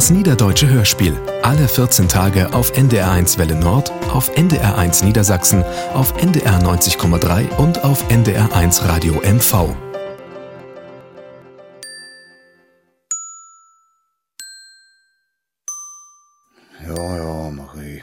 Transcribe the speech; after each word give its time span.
Das 0.00 0.08
Niederdeutsche 0.08 0.66
Hörspiel. 0.66 1.14
Alle 1.42 1.68
14 1.68 2.08
Tage 2.08 2.54
auf 2.54 2.72
NDR1 2.72 3.36
Welle 3.36 3.54
Nord, 3.54 3.92
auf 4.10 4.34
NDR1 4.34 5.04
Niedersachsen, 5.04 5.62
auf 5.92 6.16
NDR 6.16 6.58
90,3 6.62 7.54
und 7.58 7.84
auf 7.84 8.08
NDR1 8.08 8.88
Radio 8.88 9.16
MV. 9.16 9.76
Ja, 16.86 17.16
ja, 17.16 17.50
Marie. 17.50 18.02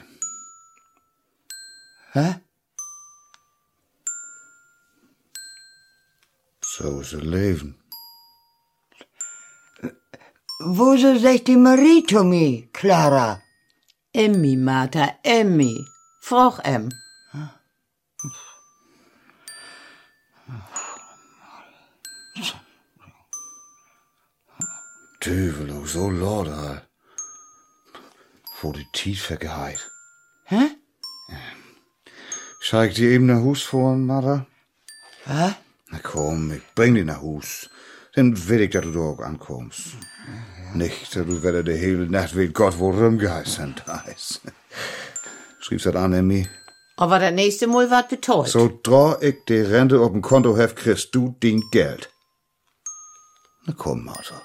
Hä? 2.12 2.36
Zo 6.62 7.00
is 7.00 7.12
het 7.12 7.24
leven. 7.24 7.87
Wozu 10.60 11.20
sagt 11.20 11.48
die 11.48 11.56
Marie 11.56 12.04
zu 12.04 12.24
mir, 12.24 12.68
Clara? 12.74 13.42
Emmy, 14.12 14.56
Martha, 14.56 15.20
Emmy. 15.24 15.86
Froch 16.22 16.60
em. 16.64 16.90
Tüvelo, 25.20 25.86
zo 25.86 26.12
laat 26.12 26.48
al. 26.48 26.80
Voor 28.44 28.74
die 28.74 28.88
tijd 28.92 29.20
vergeheid. 29.20 29.92
Hä? 30.44 30.66
Ik 32.84 32.96
die 32.96 33.10
eben 33.10 33.26
naar 33.26 33.42
huis 33.42 33.66
voeren, 33.66 34.06
Mara? 34.06 34.46
Was? 35.26 35.54
Na 35.86 36.00
komm, 36.02 36.52
ich 36.52 36.74
bring 36.74 36.96
dich 36.96 37.06
nach 37.06 37.22
Hus. 37.22 37.70
Dann 38.12 38.48
will 38.48 38.62
ich, 38.62 38.72
dass 38.72 38.84
du 38.84 38.92
da 38.92 39.00
auch 39.00 39.20
ankommst. 39.20 39.96
Nicht, 40.74 41.16
dass 41.16 41.26
du 41.26 41.44
wieder 41.44 41.64
die 41.64 41.74
hele 41.74 42.10
Nacht 42.10 42.36
weet 42.36 42.54
Gott 42.54 42.78
wo 42.78 42.92
rumgeheißen 42.92 43.76
hast. 43.88 44.42
Schriebst 45.60 45.86
das 45.86 45.96
an, 45.96 46.14
Emmy? 46.14 46.48
Aber 46.98 47.20
das 47.20 47.32
nächste 47.32 47.68
Mal 47.68 47.90
wird 47.90 48.10
betreut. 48.10 48.48
So 48.48 48.80
drah 48.82 49.18
ich 49.22 49.36
die 49.48 49.62
Rente 49.62 50.00
auf 50.00 50.12
dem 50.12 50.22
Konto 50.22 50.58
heft, 50.58 50.76
kriegst 50.78 51.14
du 51.14 51.36
dein 51.40 51.62
Geld. 51.72 52.10
Na 53.66 53.74
komm, 53.78 54.06
Martha. 54.06 54.42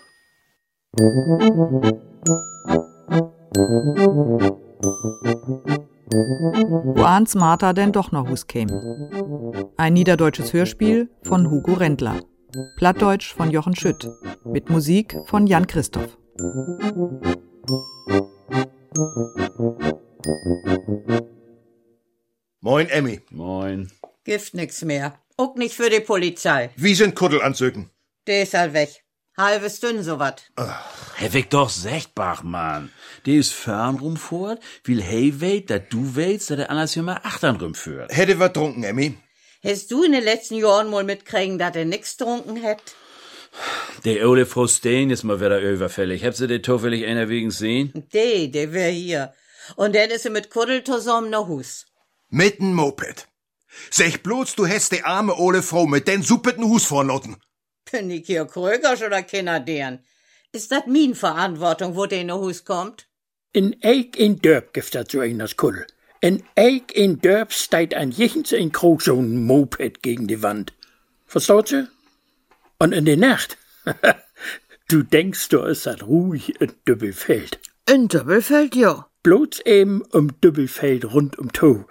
wo 6.94 7.02
Ans 7.04 7.34
Martha 7.34 7.72
denn 7.72 7.92
doch 7.92 8.12
nach 8.12 8.28
Hus 8.28 8.46
käme. 8.46 9.70
Ein 9.76 9.94
niederdeutsches 9.94 10.52
Hörspiel 10.52 11.08
von 11.22 11.50
Hugo 11.50 11.72
Rendler. 11.74 12.20
Plattdeutsch 12.76 13.32
von 13.34 13.50
Jochen 13.50 13.74
Schütt. 13.74 14.08
Mit 14.44 14.68
Musik 14.68 15.16
von 15.24 15.46
Jan 15.46 15.66
Christoph. 15.66 16.18
Moin, 22.60 22.88
Emmy. 22.88 23.20
Moin. 23.30 23.90
Gift 24.24 24.54
nix 24.54 24.82
mehr. 24.82 25.18
Auch 25.38 25.56
nicht 25.56 25.74
für 25.74 25.88
die 25.88 26.00
Polizei. 26.00 26.70
Wie 26.76 26.94
sind 26.94 27.14
Kuddelanzügen? 27.14 27.90
Der 28.26 28.42
ist 28.42 28.54
halt 28.54 28.74
weg. 28.74 29.02
Halbes 29.36 29.80
dünn 29.80 30.02
so 30.02 30.18
wat. 30.18 30.50
Hef 31.16 31.34
ich 31.34 31.48
doch 31.48 31.70
secht, 31.70 32.14
Bachmann. 32.14 32.90
Die 33.24 33.36
ist 33.36 33.54
fern 33.54 33.96
rumfort, 33.96 34.60
will 34.84 35.02
hey 35.02 35.40
weit, 35.40 35.70
dat 35.70 35.90
du 35.90 36.16
weitst, 36.16 36.50
dat 36.50 36.58
er 36.58 36.70
anders 36.70 36.92
hier 36.92 37.02
mal 37.02 37.20
achtern 37.22 37.56
rumführt. 37.56 38.14
Hätte 38.14 38.38
wir 38.38 38.52
trunken, 38.52 38.84
Emmy? 38.84 39.16
Hast 39.64 39.92
du 39.92 40.02
in 40.02 40.10
den 40.10 40.24
letzten 40.24 40.56
Jahren 40.56 40.90
mal 40.90 41.04
mitkriegen, 41.04 41.56
dass 41.56 41.76
er 41.76 41.84
nix 41.84 42.16
trunken 42.16 42.56
hätt? 42.56 42.96
Der 44.04 44.28
ole 44.28 44.44
Frau 44.44 44.66
Steen 44.66 45.10
ist 45.10 45.22
mal 45.22 45.40
wieder 45.40 45.60
überfällig. 45.60 46.24
Habt 46.24 46.40
ihr 46.40 46.48
den 46.48 46.64
zufällig 46.64 47.06
einer 47.06 47.28
wegen 47.28 47.52
sehen? 47.52 47.92
De, 48.12 48.48
der 48.48 48.72
wär 48.72 48.90
hier. 48.90 49.32
Und 49.76 49.94
dann 49.94 50.10
ist 50.10 50.24
er 50.24 50.32
mit 50.32 50.50
Kuddel 50.50 50.82
zusammen 50.82 51.30
nach 51.30 51.46
Hus. 51.46 51.86
Mit 52.28 52.58
n 52.58 52.74
Moped. 52.74 53.28
Sech 53.90 54.22
bloß, 54.24 54.56
du 54.56 54.66
hättest 54.66 54.92
die 54.92 55.04
arme 55.04 55.36
ole 55.38 55.62
Frau 55.62 55.86
mit 55.86 56.08
den 56.08 56.22
suppeten 56.22 56.64
Hus 56.64 56.84
vornoten. 56.84 57.36
Bin 57.90 58.10
ich 58.10 58.26
hier 58.26 58.46
Krögers 58.46 59.00
oder 59.00 59.22
Kinder 59.22 59.60
deren? 59.60 60.04
Ist 60.50 60.72
dat 60.72 60.88
min 60.88 61.14
Verantwortung, 61.14 61.94
wo 61.94 62.06
der 62.06 62.22
in 62.22 62.32
Hus 62.32 62.64
kommt? 62.64 63.06
In 63.52 63.76
eik 63.82 64.16
in 64.16 64.40
Dörp 64.40 64.72
gibt 64.72 64.94
dat 64.94 65.12
so 65.12 65.20
eines 65.20 65.56
Kull. 65.56 65.86
In 66.24 66.44
eik 66.54 66.94
in 66.94 67.20
Dörp 67.20 67.52
steht 67.52 67.94
ein 67.94 68.12
jichens 68.12 68.52
in 68.52 68.70
Krog 68.70 69.02
so 69.02 69.18
ein 69.18 69.44
Moped 69.44 70.04
gegen 70.04 70.28
die 70.28 70.40
Wand. 70.40 70.72
Verstaut 71.26 71.66
sie? 71.66 71.88
Und 72.78 72.92
in 72.92 73.06
der 73.06 73.16
Nacht, 73.16 73.58
du 74.88 75.02
denkst, 75.02 75.48
du 75.48 75.62
ist 75.62 75.86
das 75.86 76.06
ruhig 76.06 76.60
in 76.60 76.74
Dübbelfeld. 76.86 77.58
In 77.90 78.06
Doppelfeld, 78.06 78.76
ja. 78.76 79.08
Bloß 79.24 79.62
eben 79.66 80.02
um 80.12 80.40
Dübbelfeld 80.40 81.12
rund 81.12 81.40
um 81.40 81.52
To. 81.52 81.88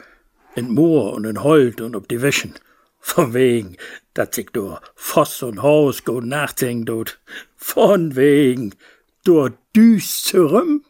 In 0.56 0.74
Moor 0.74 1.12
und 1.12 1.26
in 1.26 1.44
Holt 1.44 1.82
und 1.82 1.94
ob 1.94 2.08
die 2.08 2.22
Wischen. 2.22 2.56
Von 3.00 3.34
wegen, 3.34 3.76
dat 4.14 4.34
sich 4.34 4.50
durch 4.52 4.80
Voss 4.96 5.44
und 5.44 5.62
Haus 5.62 6.06
go 6.06 6.22
nachdenken 6.22 6.86
dort. 6.86 7.20
Von 7.58 8.16
wegen, 8.16 8.76
durch 9.26 9.52
düst 9.76 10.24
zurüm. 10.28 10.86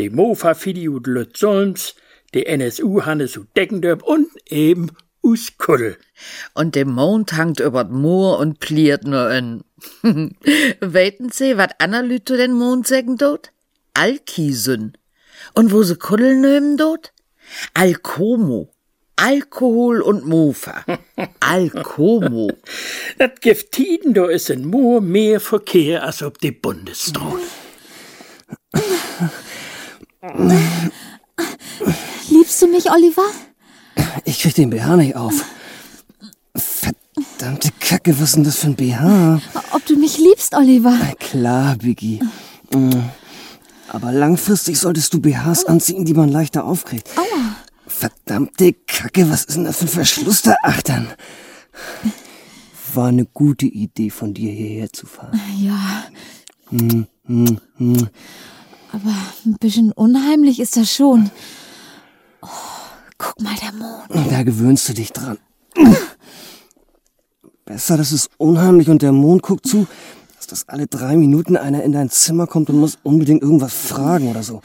Die 0.00 0.10
Mofa 0.10 0.54
Fidi 0.54 0.88
und 0.88 1.06
Lüt 1.06 1.36
Solms, 1.36 1.94
die 2.34 2.46
NSU 2.46 3.04
Hannes 3.04 3.36
und 3.36 3.56
Deckendörp 3.56 4.02
und 4.02 4.28
eben 4.46 4.90
us 5.22 5.56
Kuddel. 5.58 5.96
Und 6.54 6.74
der 6.74 6.86
Mond 6.86 7.34
hangt 7.34 7.60
über 7.60 7.84
d 7.84 7.92
Moor 7.92 8.38
und 8.38 8.60
pliert 8.60 9.04
nur 9.04 9.30
in. 9.30 9.64
Weiten 10.80 11.30
Sie, 11.30 11.56
wat 11.56 11.76
Anna 11.78 12.00
Lüte 12.00 12.36
den 12.36 12.52
Mond 12.52 12.86
sägen 12.86 13.16
dort? 13.16 13.52
Alkisün. 13.94 14.92
Und 15.54 15.72
wo 15.72 15.82
se 15.82 15.96
Kuddel 15.96 16.40
nömen 16.40 16.76
dort? 16.76 17.12
Alkomo. 17.74 18.70
Alkohol 19.16 20.00
und 20.00 20.26
Mofa. 20.26 20.84
Alkomo. 21.40 22.52
Dat 23.18 23.40
gibt 23.40 23.72
Tiden, 23.72 24.14
da 24.14 24.26
ist 24.26 24.50
in 24.50 24.66
Moor 24.66 25.00
mehr 25.00 25.40
Verkehr 25.40 26.04
als 26.04 26.22
ob 26.22 26.38
die 26.38 26.52
Bundesstraße. 26.52 27.42
Liebst 32.48 32.62
du 32.62 32.66
mich, 32.68 32.90
Oliver? 32.90 33.26
Ich 34.24 34.40
krieg 34.40 34.54
den 34.54 34.70
BH 34.70 34.96
nicht 34.96 35.16
auf. 35.16 35.44
Verdammte 36.56 37.68
Kacke, 37.78 38.18
was 38.18 38.30
ist 38.30 38.36
denn 38.36 38.44
das 38.44 38.56
für 38.56 38.68
ein 38.68 38.74
BH? 38.74 39.42
Ob 39.72 39.84
du 39.84 39.96
mich 39.96 40.16
liebst, 40.16 40.54
Oliver? 40.54 40.96
Na 40.98 41.12
klar, 41.16 41.76
Biggie. 41.76 42.20
Mm. 42.72 42.88
Aber 43.88 44.12
langfristig 44.12 44.78
solltest 44.78 45.12
du 45.12 45.20
BHs 45.20 45.66
anziehen, 45.66 46.06
die 46.06 46.14
man 46.14 46.30
leichter 46.30 46.64
aufkriegt. 46.64 47.10
Aua. 47.18 47.56
Verdammte 47.86 48.72
Kacke, 48.86 49.28
was 49.30 49.44
ist 49.44 49.56
denn 49.56 49.64
das 49.64 49.76
für 49.76 49.84
ein 49.84 49.88
Verschluss 49.88 50.40
da 50.40 50.54
achtern? 50.62 51.06
War 52.94 53.08
eine 53.08 53.26
gute 53.26 53.66
Idee 53.66 54.08
von 54.08 54.32
dir, 54.32 54.50
hierher 54.50 54.90
zu 54.90 55.04
fahren. 55.04 55.38
Ja, 55.58 56.04
Hm, 56.70 57.08
hm, 57.26 57.60
hm. 57.76 58.08
aber 58.90 59.14
ein 59.44 59.56
bisschen 59.60 59.92
unheimlich 59.92 60.60
ist 60.60 60.78
das 60.78 60.90
schon. 60.90 61.30
Oh, 62.42 62.48
guck 63.18 63.40
mal, 63.40 63.54
der 63.62 63.72
Mond. 63.72 64.30
Da 64.30 64.42
gewöhnst 64.42 64.88
du 64.88 64.94
dich 64.94 65.12
dran. 65.12 65.38
Besser, 67.64 67.96
das 67.96 68.12
ist 68.12 68.30
unheimlich 68.38 68.88
und 68.88 69.02
der 69.02 69.12
Mond 69.12 69.42
guckt 69.42 69.66
zu, 69.66 69.86
dass 70.36 70.46
das 70.46 70.68
alle 70.68 70.86
drei 70.86 71.16
Minuten 71.16 71.56
einer 71.56 71.82
in 71.82 71.92
dein 71.92 72.08
Zimmer 72.08 72.46
kommt 72.46 72.70
und 72.70 72.78
muss 72.78 72.98
unbedingt 73.02 73.42
irgendwas 73.42 73.74
fragen 73.74 74.28
oder 74.30 74.42
so. 74.42 74.62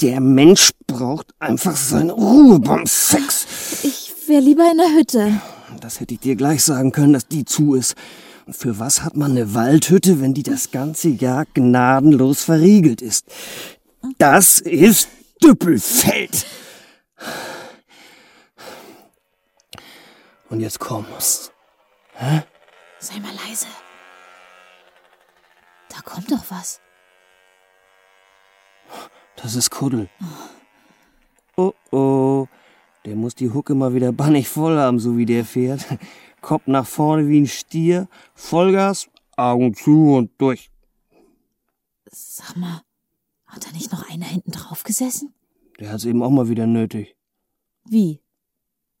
Der 0.00 0.20
Mensch 0.20 0.70
braucht 0.86 1.34
einfach 1.38 1.76
seine 1.76 2.12
Ruhe 2.12 2.60
beim 2.60 2.86
Sex. 2.86 3.46
Ich 3.82 4.14
wär 4.26 4.40
lieber 4.40 4.70
in 4.70 4.78
der 4.78 4.92
Hütte. 4.96 5.40
Das 5.80 6.00
hätte 6.00 6.14
ich 6.14 6.20
dir 6.20 6.36
gleich 6.36 6.64
sagen 6.64 6.92
können, 6.92 7.12
dass 7.12 7.28
die 7.28 7.44
zu 7.44 7.74
ist. 7.74 7.94
Und 8.46 8.56
für 8.56 8.78
was 8.78 9.02
hat 9.02 9.16
man 9.16 9.32
eine 9.32 9.54
Waldhütte, 9.54 10.20
wenn 10.20 10.32
die 10.32 10.42
das 10.42 10.70
ganze 10.70 11.10
Jahr 11.10 11.44
gnadenlos 11.52 12.42
verriegelt 12.42 13.02
ist? 13.02 13.26
Das 14.16 14.60
ist 14.60 15.08
Düppelfeld. 15.42 16.46
Und 20.48 20.60
jetzt 20.60 20.78
kommst. 20.78 21.52
Sei 22.98 23.20
mal 23.20 23.34
leise. 23.46 23.66
Da 25.88 26.00
kommt 26.00 26.30
doch 26.30 26.44
was. 26.48 26.80
Das 29.36 29.54
ist 29.54 29.70
Kuddel. 29.70 30.08
Oh 31.56 31.72
oh. 31.92 32.46
Der 33.04 33.14
muss 33.14 33.34
die 33.34 33.50
Hucke 33.50 33.74
mal 33.74 33.94
wieder 33.94 34.12
bannig 34.12 34.48
voll 34.48 34.78
haben, 34.78 34.98
so 34.98 35.16
wie 35.16 35.26
der 35.26 35.44
fährt. 35.44 35.86
Kopf 36.40 36.66
nach 36.66 36.86
vorne 36.86 37.28
wie 37.28 37.40
ein 37.40 37.46
Stier, 37.46 38.08
Vollgas, 38.34 39.08
Augen 39.36 39.74
zu 39.74 40.14
und 40.14 40.30
durch. 40.38 40.70
Sag 42.10 42.56
mal, 42.56 42.82
hat 43.46 43.66
da 43.66 43.70
nicht 43.72 43.92
noch 43.92 44.08
einer 44.10 44.26
hinten 44.26 44.52
drauf 44.52 44.82
gesessen? 44.82 45.34
Der 45.78 45.92
hat's 45.92 46.04
eben 46.04 46.22
auch 46.22 46.30
mal 46.30 46.48
wieder 46.48 46.66
nötig. 46.66 47.16
Wie? 47.84 48.20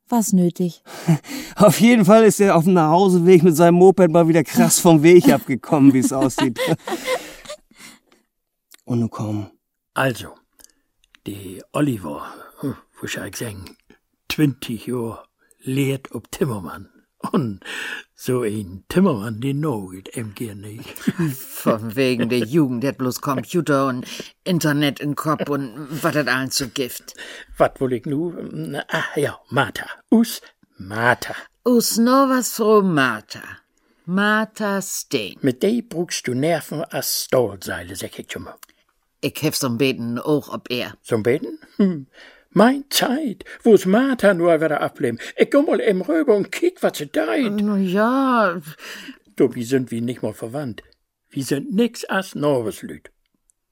Was 0.08 0.32
nötig? 0.32 0.82
Auf 1.56 1.80
jeden 1.80 2.04
Fall 2.04 2.24
ist 2.24 2.40
er 2.40 2.56
auf 2.56 2.64
dem 2.64 2.72
Nachhauseweg 2.72 3.42
mit 3.42 3.56
seinem 3.56 3.74
Moped 3.74 4.10
mal 4.10 4.26
wieder 4.26 4.42
krass 4.42 4.78
vom 4.78 5.02
Weg 5.02 5.28
abgekommen, 5.32 5.92
wie 5.92 5.98
es 5.98 6.12
aussieht. 6.12 6.58
Und 8.84 9.00
nu 9.00 9.08
komm. 9.08 9.50
Also, 9.92 10.34
die 11.26 11.62
Oliver, 11.72 12.32
hm, 12.60 12.76
wo 12.98 13.06
ich 13.06 13.18
ich 13.18 13.36
sagen, 13.36 13.76
20 14.32 14.86
Jahre 14.86 15.24
lehrt 15.60 16.14
ob 16.14 16.30
Timmermann. 16.30 16.88
Und 17.32 17.60
so 18.14 18.42
ein 18.42 18.84
Timmermann, 18.88 19.40
den 19.40 19.62
em 19.64 20.34
gern 20.34 20.60
nicht. 20.60 20.98
Von 21.36 21.94
wegen 21.96 22.28
der 22.28 22.40
Jugend, 22.40 22.82
der 22.82 22.90
hat 22.90 22.98
bloß 22.98 23.20
Computer 23.20 23.86
und 23.86 24.06
Internet 24.44 25.00
im 25.00 25.14
Kopf 25.14 25.48
und 25.48 25.88
was 25.90 26.14
das 26.14 26.26
alles 26.26 26.56
so 26.56 26.68
Gift. 26.68 27.14
Wat 27.56 27.80
wohl 27.80 27.92
ich 27.92 28.06
nu? 28.06 28.32
Na, 28.52 28.84
Ah, 28.88 29.04
ja, 29.16 29.38
Martha. 29.50 29.86
Us 30.10 30.40
Martha. 30.78 31.34
Us 31.64 31.98
no 31.98 32.28
was 32.28 32.52
froh 32.52 32.82
Martha. 32.82 33.42
Martha 34.06 34.80
Steen. 34.80 35.36
Mit 35.42 35.62
dei 35.62 35.82
brugst 35.86 36.26
du 36.26 36.34
Nerven 36.34 36.82
as 36.90 37.24
Stahlseile, 37.24 37.94
sag 37.94 38.18
ich 38.18 38.32
schon 38.32 38.44
mal. 38.44 38.56
Ich 39.20 39.42
hef 39.42 39.54
so'n 39.54 39.76
Beten 39.76 40.18
auch 40.18 40.48
ob 40.48 40.70
er. 40.70 40.94
Zum 41.02 41.22
Beten? 41.22 41.58
Hm. 41.76 42.06
Mein 42.50 42.84
Zeit, 42.90 43.44
wo's 43.62 43.84
Martha 43.86 44.34
nur 44.34 44.60
wieder 44.60 44.80
ableben. 44.80 45.20
Ich 45.36 45.50
komm 45.50 45.66
mal 45.66 45.80
im 45.80 46.00
rüber 46.00 46.34
und 46.34 46.50
kick, 46.50 46.82
was 46.82 46.98
sie 46.98 47.06
deit. 47.06 47.52
Na 47.52 47.76
ja, 47.76 48.60
Du, 49.36 49.54
wie 49.54 49.64
sind 49.64 49.90
wir 49.90 50.00
nicht 50.02 50.22
mal 50.22 50.32
verwandt. 50.34 50.82
Wir 51.28 51.44
sind 51.44 51.72
nix 51.72 52.04
as 52.08 52.34
Norweslüt. 52.34 53.12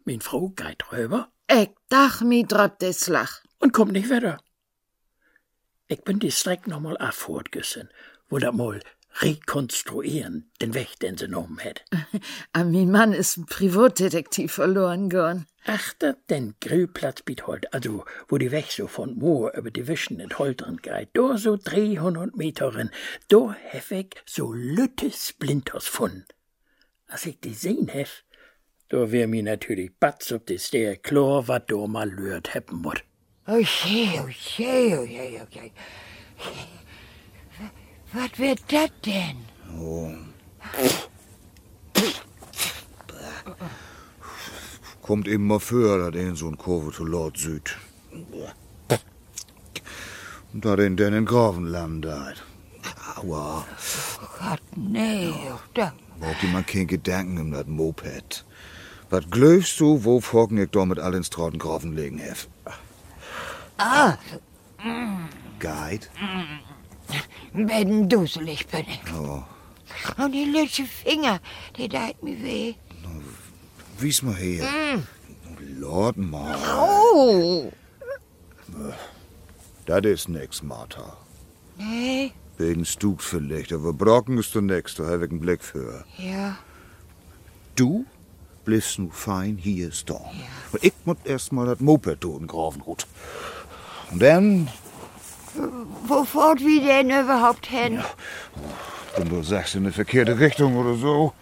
Min 0.05 0.20
Frau 0.20 0.50
geht 0.50 0.93
rüber 0.93 1.32
ich 1.49 1.70
dach 1.88 2.23
mi 2.23 2.44
drop 2.44 2.78
des 2.78 3.06
Lach. 3.06 3.43
und 3.61 3.73
kommt 3.73 3.93
nicht 3.93 4.11
wieder. 4.11 4.38
Ich 5.88 6.02
bin 6.02 6.19
die 6.19 6.32
Streck 6.32 6.67
noch 6.67 6.81
mal 6.81 6.99
affortgessen, 6.99 7.88
wo 8.29 8.38
da 8.38 8.50
mal 8.50 8.81
rekonstruieren, 9.20 10.50
den 10.61 10.75
Weg, 10.75 10.99
den 10.99 11.17
sie 11.17 11.26
genommen 11.26 11.58
hat. 11.61 11.84
Aber 12.52 12.64
mein 12.70 12.90
Mann 12.90 13.12
ist 13.12 13.37
ein 13.37 13.46
Privatdetektiv 13.46 14.52
verloren 14.52 15.08
gegangen. 15.08 15.46
Achter 15.68 16.16
den 16.30 16.54
Grillplatz 16.60 17.22
biet 17.22 17.48
heute, 17.48 17.72
also 17.72 18.04
wo 18.28 18.38
die 18.38 18.52
Weg 18.52 18.70
so 18.70 18.86
von 18.86 19.18
Moor 19.18 19.52
über 19.54 19.72
die 19.72 19.88
Wischen 19.88 20.20
in 20.20 20.38
Holteren 20.38 20.76
geht, 20.76 21.08
da 21.14 21.36
so 21.36 21.56
300 21.56 22.36
Meterin, 22.36 22.90
da 23.26 23.52
hef 23.52 23.90
ich 23.90 24.14
so 24.24 24.52
lütte 24.52 25.10
Splinters 25.10 25.88
von. 25.88 26.24
Als 27.08 27.26
ich 27.26 27.40
die 27.40 27.52
sehen 27.52 27.88
hef, 27.88 28.22
da 28.88 29.10
wär 29.10 29.26
mir 29.26 29.42
natürlich 29.42 29.90
batz 29.98 30.30
ob 30.30 30.46
das 30.46 30.70
der 30.70 30.96
klar, 30.98 31.48
wat 31.48 31.69
da 31.69 31.84
mal 31.88 32.08
lürt 32.08 32.54
heppen 32.54 32.84
wird. 32.84 33.02
Oh 33.48 33.58
je, 33.58 34.20
oh 34.20 34.28
je, 34.28 34.96
oh 34.98 35.04
je, 35.04 35.40
oh 35.40 35.46
je. 35.50 35.70
Was 38.12 38.38
wird 38.38 38.60
das 38.69 38.90
denn? 39.04 39.44
Oh. 39.76 40.12
Kommt 45.06 45.29
eben 45.29 45.47
mal 45.47 45.61
für, 45.61 46.11
dass 46.11 46.20
in 46.20 46.35
so 46.35 46.49
ein 46.49 46.58
Kurve 46.58 46.93
zu 46.93 47.05
Lord 47.05 47.38
Süd. 47.38 47.79
Und 50.53 50.64
da 50.64 50.75
den 50.76 50.97
denn 50.97 51.14
in 51.14 51.25
Gravenland 51.25 52.05
deit. 52.05 52.43
Aua. 53.17 53.64
Gott, 54.38 54.61
nee, 54.75 55.32
da. 55.75 55.93
Braucht 56.19 56.43
dir 56.43 56.49
mal 56.49 56.64
kein 56.64 56.87
Gedanken 56.87 57.38
um 57.38 57.53
das 57.53 57.67
Moped. 57.67 58.44
Was 59.11 59.31
glaubst 59.31 59.79
du, 59.79 60.03
wo 60.05 60.20
Foggen 60.20 60.58
ich 60.58 60.70
da 60.70 60.85
mit 60.85 60.99
allen 60.99 61.23
Straten 61.23 61.58
Graven 61.58 61.94
legen 61.94 62.19
hef? 62.19 62.49
Ah, 63.79 64.17
Guide? 65.61 66.06
wenn 67.53 68.08
duselig 68.08 68.67
bin 68.67 68.87
ich. 68.88 69.00
Oh. 69.14 69.43
Und 70.23 70.32
die 70.32 70.44
lütsche 70.44 70.85
Finger, 70.85 71.41
die 71.76 71.88
deit 71.88 72.23
mir 72.23 72.43
weh. 72.43 72.75
Wies 73.98 74.22
mal 74.22 74.34
her. 74.34 74.64
Lord 75.78 76.16
mal. 76.16 76.56
Oh, 76.78 77.70
Das 79.87 80.04
ist 80.04 80.28
nix, 80.28 80.62
Martha. 80.62 81.16
nee, 81.78 82.32
Wegen 82.58 82.84
Stug 82.84 83.20
vielleicht, 83.22 83.72
aber 83.72 83.93
Brocken 83.93 84.38
ist 84.38 84.54
du 84.54 84.60
nix, 84.60 84.94
da 84.94 85.04
hab 85.04 85.22
ich 85.22 85.31
einen 85.31 85.40
Blick 85.40 85.62
für. 85.62 86.04
ja. 86.19 86.56
Du 87.76 88.06
bliffst 88.64 88.98
nu 88.98 89.10
fein 89.10 89.58
hier 89.58 89.88
ist 89.88 90.08
da. 90.08 90.14
Und 90.72 90.82
ich 90.82 90.94
muss 91.04 91.19
erst 91.25 91.52
mal 91.52 91.66
das 91.66 91.78
Moped 91.81 92.22
tun, 92.22 92.46
Grafenhut. 92.46 93.06
Und 94.10 94.22
dann, 94.22 94.69
Wo 96.06 96.25
fort 96.25 96.60
wir 96.60 96.81
denn 96.82 97.10
überhaupt 97.10 97.66
hin? 97.66 98.02
wenn 99.16 99.28
du 99.28 99.43
sagst 99.43 99.75
in 99.75 99.82
eine 99.84 99.93
verkehrte 99.93 100.38
Richtung 100.38 100.76
oder 100.76 100.94
so. 100.96 101.32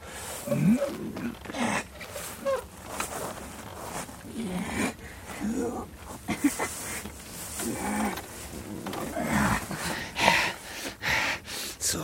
So. 11.79 12.00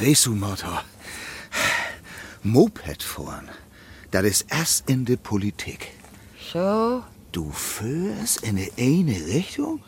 Weißt 0.00 0.26
du, 0.26 0.30
Martha, 0.34 0.84
Moped 2.42 3.02
fahren, 3.02 3.48
das 4.10 4.24
ist 4.24 4.46
erst 4.48 4.88
in 4.88 5.04
der 5.04 5.16
Politik. 5.16 5.88
So, 6.52 7.02
Du 7.32 7.50
führst 7.50 8.42
in 8.42 8.56
die 8.56 8.72
eine 8.78 9.26
Richtung 9.26 9.82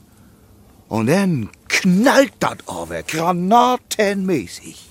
und 0.88 1.06
dann 1.06 1.50
knallt 1.69 2.35
das 2.38 2.59
aber 2.67 3.03
granatenmäßig. 3.03 4.91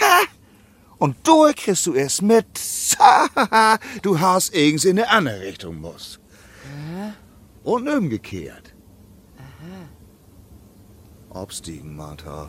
Ha! 0.00 0.20
Und 0.98 1.16
da 1.24 1.52
kriegst 1.54 1.86
du 1.86 1.94
erst 1.94 2.22
mit, 2.22 2.46
du 4.02 4.18
hast 4.18 4.54
irgends 4.54 4.84
in 4.86 4.98
eine 4.98 5.08
andere 5.10 5.40
Richtung 5.40 5.80
muss. 5.80 6.18
Und 7.66 7.88
umgekehrt. 7.88 8.76
Abstiegen, 11.30 11.96
Martha. 11.96 12.48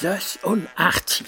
Das 0.00 0.38
und 0.42 0.66
80. 0.76 1.26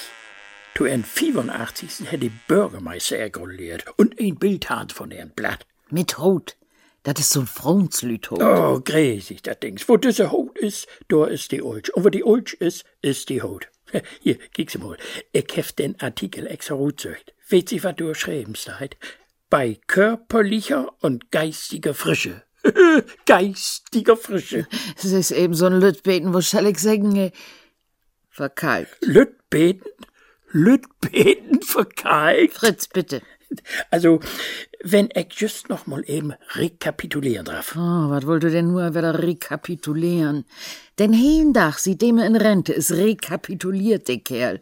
Du 0.73 0.87
in 0.87 1.05
85 1.05 2.11
hätte 2.11 2.17
die 2.17 2.33
Bürgermeister 2.49 3.19
ergrolliert 3.19 3.85
und 3.99 4.19
ein 4.19 4.37
Bildhand 4.37 4.95
von 4.95 5.11
ihrem 5.11 5.29
Blatt. 5.29 5.67
Mit 5.91 6.17
Haut. 6.17 6.57
Das 7.03 7.21
ist 7.21 7.29
so 7.29 7.41
ein 7.41 7.47
Frauenslüt-Haut. 7.47 8.41
Oh, 8.41 8.81
gräsig, 8.83 9.43
das 9.43 9.61
Dings. 9.61 9.87
Wo 9.87 9.99
diese 9.99 10.33
Haut 10.33 10.57
ist, 10.57 10.89
da 11.09 11.27
ist 11.27 11.53
die 11.53 11.61
Ulch. 11.61 11.95
Und 11.95 12.07
wo 12.07 12.09
die 12.09 12.25
Ulch 12.25 12.55
ist, 12.55 12.87
ist 13.03 13.29
die 13.29 13.43
Haut. 13.43 13.69
Hier, 14.21 14.37
kiek's 14.53 14.79
mal. 14.79 14.97
Ich 15.33 15.57
hef 15.57 15.73
den 15.73 15.99
Artikel 16.01 16.47
extra 16.47 16.75
rutzeugt. 16.75 17.35
Weet 17.49 17.69
Sie, 17.69 17.83
was 17.83 17.97
du 17.97 18.09
geschrieben 18.09 18.55
seid? 18.55 18.97
Bei 19.51 19.79
körperlicher 19.87 20.93
und 21.01 21.31
geistiger 21.31 21.95
Frische. 21.95 22.43
geistiger 23.27 24.17
Frische. 24.17 24.67
Es 24.97 25.05
ist 25.05 25.31
eben 25.31 25.55
so 25.55 25.67
ein 25.67 25.81
Lütbeten, 25.81 26.35
wo 26.35 26.41
soll 26.41 26.67
ich 26.67 26.79
sagen, 26.79 27.33
verkalkt. 28.31 28.97
Lütbeten? 29.01 29.91
Lütbeten 30.51 31.63
verkalkt? 31.63 32.55
Fritz, 32.55 32.89
bitte. 32.89 33.23
Also, 33.91 34.21
wenn 34.83 35.09
ich 35.15 35.35
just 35.35 35.69
noch 35.69 35.87
mal 35.87 36.03
eben 36.07 36.33
rekapitulieren 36.55 37.45
darf. 37.47 37.75
Oh, 37.77 38.11
was 38.11 38.27
wollt 38.27 38.45
ihr 38.45 38.51
denn 38.51 38.69
nur 38.69 38.95
wieder 38.95 39.23
rekapitulieren? 39.23 40.45
Den 40.99 41.13
heen 41.13 41.53
Dach 41.53 41.79
sieht 41.79 42.01
dem 42.03 42.19
in 42.19 42.35
Rente, 42.37 42.73
ist 42.73 42.93
rekapituliert, 42.93 44.09
der 44.09 44.19
Kerl. 44.19 44.61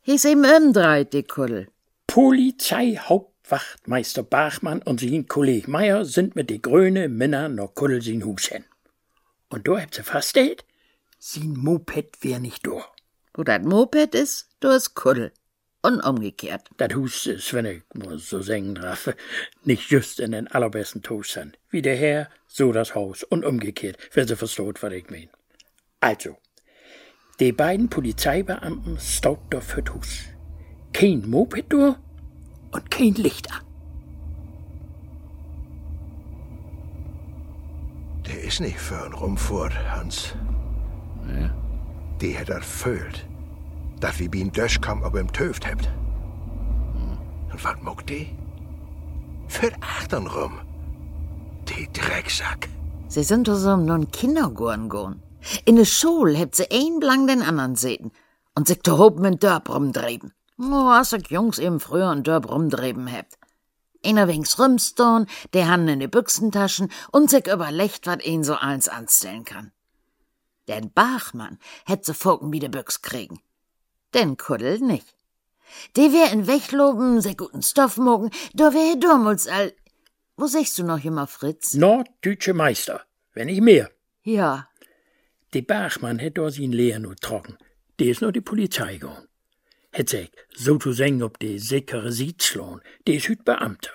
He's 0.00 0.24
eben 0.24 0.44
umdreit, 0.44 1.12
der 1.12 1.24
Kuddel. 1.24 1.68
Polizeihauptwachtmeister 2.06 4.22
Bachmann 4.22 4.82
und 4.82 5.00
sein 5.00 5.26
Kollege 5.26 5.68
Meier 5.70 6.04
sind 6.04 6.36
mit 6.36 6.50
de 6.50 6.58
grüne 6.58 7.08
Männer 7.08 7.48
noch 7.48 7.74
Kuddel 7.74 8.02
sin 8.02 8.22
Hus 8.24 8.44
hin. 8.46 8.64
Und 9.48 9.66
da 9.66 9.80
habt 9.80 9.94
sie 9.94 10.02
festgestellt, 10.02 10.66
sein 11.18 11.54
Moped 11.56 12.22
wär 12.22 12.38
nicht 12.38 12.66
da. 12.66 12.84
Wo 13.34 13.42
das 13.42 13.62
Moped 13.62 14.14
ist, 14.14 14.48
da 14.60 14.76
ist 14.76 14.94
Kuddel. 14.94 15.32
Und 15.84 16.00
umgekehrt. 16.00 16.70
Das 16.78 16.94
Hus 16.94 17.26
ist, 17.26 17.52
wenn 17.52 17.66
ich 17.66 17.82
mal 17.92 18.16
so 18.16 18.40
sagen 18.40 18.74
darf, 18.74 19.14
nicht 19.64 19.90
just 19.90 20.18
in 20.18 20.32
den 20.32 20.48
allerbesten 20.48 21.04
Zustand. 21.04 21.58
Wie 21.68 21.82
der 21.82 21.94
Herr, 21.94 22.30
so 22.46 22.72
das 22.72 22.94
Haus 22.94 23.22
und 23.22 23.44
umgekehrt, 23.44 23.98
wenn 24.14 24.26
sie 24.26 24.34
versteht, 24.34 24.82
was 24.82 24.92
ich 24.94 25.10
mein. 25.10 25.28
Also, 26.00 26.38
die 27.38 27.52
beiden 27.52 27.90
Polizeibeamten 27.90 28.98
staubt 28.98 29.52
da 29.52 29.60
für 29.60 29.84
Hus. 29.92 30.20
Kein 30.94 31.28
Moped 31.28 31.70
da 31.70 31.98
und 32.72 32.90
kein 32.90 33.12
Lichter. 33.16 33.60
Der 38.26 38.42
ist 38.42 38.60
nicht 38.60 38.78
fern 38.80 39.12
rumfort, 39.12 39.74
Hans. 39.90 40.34
Die 42.22 42.38
hat 42.38 42.48
er 42.48 42.62
fühlt, 42.62 43.26
dass 44.04 44.18
wir 44.18 44.30
bin 44.30 44.52
durchkommen, 44.52 45.02
aber 45.02 45.18
im 45.18 45.32
Töft 45.32 45.66
habt. 45.66 45.88
Und 47.50 47.64
was 47.64 47.80
muckt 47.80 48.10
die? 48.10 48.36
Für 49.48 49.72
achtern 49.80 50.26
rum. 50.26 50.60
Die 51.70 51.90
Drecksack. 51.90 52.68
Sie 53.08 53.22
sind 53.22 53.48
doch 53.48 53.56
so 53.56 53.74
nun 53.78 54.10
Kindergorn 54.10 54.90
gorn. 54.90 55.22
In 55.64 55.76
der 55.76 55.86
Schule 55.86 56.36
hebt 56.36 56.54
sie 56.54 56.70
ein 56.70 57.00
blang 57.00 57.26
den 57.26 57.40
anderen 57.40 57.76
sehen 57.76 58.12
und 58.54 58.68
sich 58.68 58.80
to 58.80 58.98
hopen 58.98 59.24
in 59.24 59.38
Dörp 59.38 59.70
rumdreben. 59.70 60.34
Oh, 60.58 60.90
als 60.90 61.14
ich 61.14 61.30
Jungs 61.30 61.58
eben 61.58 61.80
früher 61.80 62.12
in 62.12 62.24
Dörp 62.24 62.50
rumdreben 62.50 63.06
hebt. 63.06 63.38
Einer 64.04 64.28
wings 64.28 64.58
Rümstorn, 64.58 65.26
der 65.54 65.68
Hand 65.68 65.88
in 65.88 66.00
die 66.00 66.08
Büchsentaschen 66.08 66.90
und 67.10 67.30
sich 67.30 67.46
überlegt, 67.46 68.06
wat 68.06 68.22
ihn 68.22 68.44
so 68.44 68.54
eins 68.54 68.86
anstellen 68.86 69.46
kann. 69.46 69.72
Den 70.68 70.92
Bachmann 70.92 71.58
hätt 71.86 72.04
se 72.04 72.12
Foken 72.12 72.52
wie 72.52 72.60
de 72.60 72.68
Büchs 72.68 73.00
kriegen. 73.00 73.40
Den 74.14 74.36
Kuddel 74.36 74.78
nicht. 74.78 75.14
Die 75.96 76.12
wär 76.12 76.32
in 76.32 76.46
Wechloben, 76.46 77.20
se 77.20 77.34
guten 77.34 77.62
Stoff 77.62 77.96
mogen, 77.96 78.30
da 78.54 78.72
wär 78.72 78.96
Dormuls 78.96 79.48
all. 79.48 79.72
Wo 80.36 80.46
sechst 80.46 80.78
du 80.78 80.84
noch 80.84 81.04
immer, 81.04 81.26
Fritz? 81.26 81.74
Norddeutsche 81.74 82.54
Meister, 82.54 83.02
wenn 83.32 83.46
nicht 83.46 83.60
mehr. 83.60 83.90
Ja. 84.22 84.68
Der 85.52 85.62
Bachmann 85.62 86.18
hätt 86.18 86.38
da 86.38 86.50
sin 86.50 86.72
Lehr 86.72 86.98
nur 86.98 87.16
trocken. 87.16 87.56
Der 87.98 88.08
ist 88.08 88.22
nur 88.22 88.32
die 88.32 88.40
Polizei 88.40 88.94
gegangen. 88.94 89.28
Hätt 89.92 90.08
sich 90.08 90.32
so 90.54 90.76
zu 90.78 90.92
sagen 90.92 91.22
ob 91.22 91.38
die 91.38 91.58
sichere 91.58 92.10
Sitzlohn. 92.10 92.80
Der 93.06 93.14
ist 93.14 93.28
hüt 93.28 93.44
Beamter. 93.44 93.92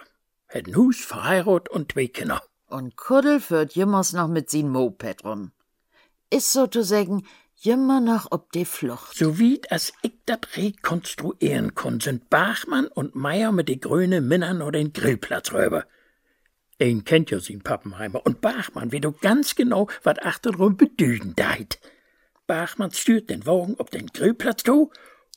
Hätt 0.48 0.68
ein 0.68 0.76
Hus, 0.76 1.00
verheiratet 1.04 1.70
und 1.70 1.92
zwei 1.92 2.08
Kinder. 2.08 2.42
Und 2.68 2.96
Kuddel 2.96 3.42
führt 3.42 3.76
jümmers 3.76 4.14
noch 4.14 4.30
mit 4.30 4.50
sin 4.50 4.70
Moped 4.70 5.26
rum. 5.26 5.52
Ist 6.30 6.54
so 6.54 6.68
zu 6.68 6.84
sagen, 6.84 7.26
jümmer 7.62 8.00
noch 8.00 8.28
ob 8.32 8.52
die 8.52 8.66
Flucht. 8.66 9.16
So 9.16 9.38
wie 9.38 9.62
as 9.70 9.94
ich 10.02 10.14
dat 10.26 10.56
rekonstruieren 10.56 11.76
kon, 11.76 12.00
sind 12.00 12.30
Bachmann 12.30 12.88
und 12.88 13.16
Meier 13.16 13.52
mit 13.52 13.70
die 13.70 13.80
grüne 13.80 14.22
Minner 14.22 14.54
nur 14.54 14.72
den 14.72 14.94
Grillplatz 14.94 15.52
rüber. 15.52 15.86
Ein 16.82 17.04
kennt 17.04 17.32
ja 17.32 17.40
sin 17.40 17.62
Pappenheimer 17.62 18.26
und 18.26 18.40
Bachmann 18.40 18.92
wie 18.92 19.02
du 19.02 19.12
ganz 19.12 19.56
genau, 19.56 19.88
wat 20.04 20.26
achterum 20.26 20.78
bedüden 20.78 21.34
deit. 21.36 21.80
Bachmann 22.48 22.92
stürt 22.92 23.30
den 23.30 23.46
Wagen 23.46 23.76
ob 23.78 23.92
den 23.92 24.08
Grillplatz 24.08 24.64
to 24.64 24.92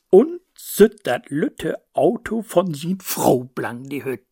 und 0.09 0.39
sütt 0.55 1.05
dat 1.05 1.29
lütte 1.29 1.83
Auto 1.93 2.41
von 2.41 2.73
sin 2.73 2.99
Frau 3.01 3.43
blang 3.43 3.83
die 3.83 4.05
Hüt. 4.05 4.25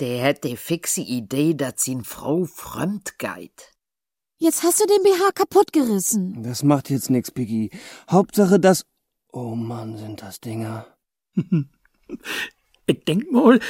Der 0.00 0.24
hat 0.24 0.44
die 0.44 0.56
fixe 0.56 1.00
Idee, 1.00 1.54
dat 1.54 1.80
sin 1.80 2.04
Frau 2.04 2.44
fremd 2.44 3.18
geit. 3.18 3.71
Jetzt 4.42 4.64
hast 4.64 4.80
du 4.80 4.86
den 4.86 5.04
BH 5.04 5.30
kaputt 5.36 5.72
gerissen. 5.72 6.42
Das 6.42 6.64
macht 6.64 6.90
jetzt 6.90 7.10
nix, 7.10 7.30
Piggy. 7.30 7.70
Hauptsache, 8.10 8.58
dass. 8.58 8.84
Oh 9.32 9.54
Mann, 9.54 9.96
sind 9.96 10.20
das 10.20 10.40
Dinger. 10.40 10.86
Ich 12.86 13.04
denk 13.04 13.30
mal, 13.30 13.60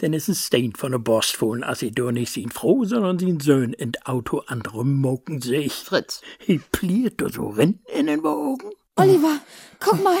denn 0.00 0.12
es 0.12 0.28
ist 0.28 0.44
Stein 0.44 0.72
von 0.76 0.90
der 0.90 0.98
Borst 0.98 1.36
fohlen, 1.36 1.62
als 1.62 1.82
ich 1.82 1.94
doch 1.94 2.10
nicht 2.10 2.32
sin 2.32 2.50
Frau, 2.50 2.84
sondern 2.84 3.20
sin 3.20 3.38
Söhn 3.38 3.72
in 3.72 3.92
Auto 4.04 4.40
andrum 4.40 5.00
moken 5.00 5.40
sich. 5.40 5.72
Fritz. 5.72 6.20
He 6.40 6.58
pliert 6.58 7.20
da 7.20 7.30
so 7.30 7.46
Rennen 7.46 7.80
in 7.94 8.06
den 8.06 8.24
Wagen. 8.24 8.72
Oliver, 8.96 9.40
guck 9.78 10.02
mal. 10.02 10.18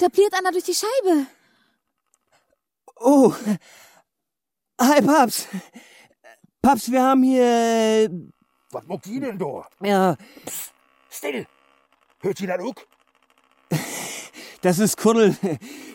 Da 0.00 0.08
pliert 0.08 0.34
einer 0.34 0.50
durch 0.50 0.64
die 0.64 0.74
Scheibe. 0.74 1.26
Oh. 2.96 3.32
Hi, 4.80 5.00
Paps. 5.00 5.46
Paps, 6.60 6.90
wir 6.90 7.02
haben 7.02 7.22
hier. 7.22 8.10
Was 8.74 8.86
muckt 8.88 9.06
die 9.06 9.20
denn 9.20 9.38
da? 9.38 9.64
Ja, 9.80 10.16
Still! 11.08 11.46
Hört 12.20 12.38
sie 12.38 12.46
das 12.48 12.60
auch? 12.60 12.74
das 14.62 14.80
ist 14.80 14.96
Kuddel. 14.96 15.36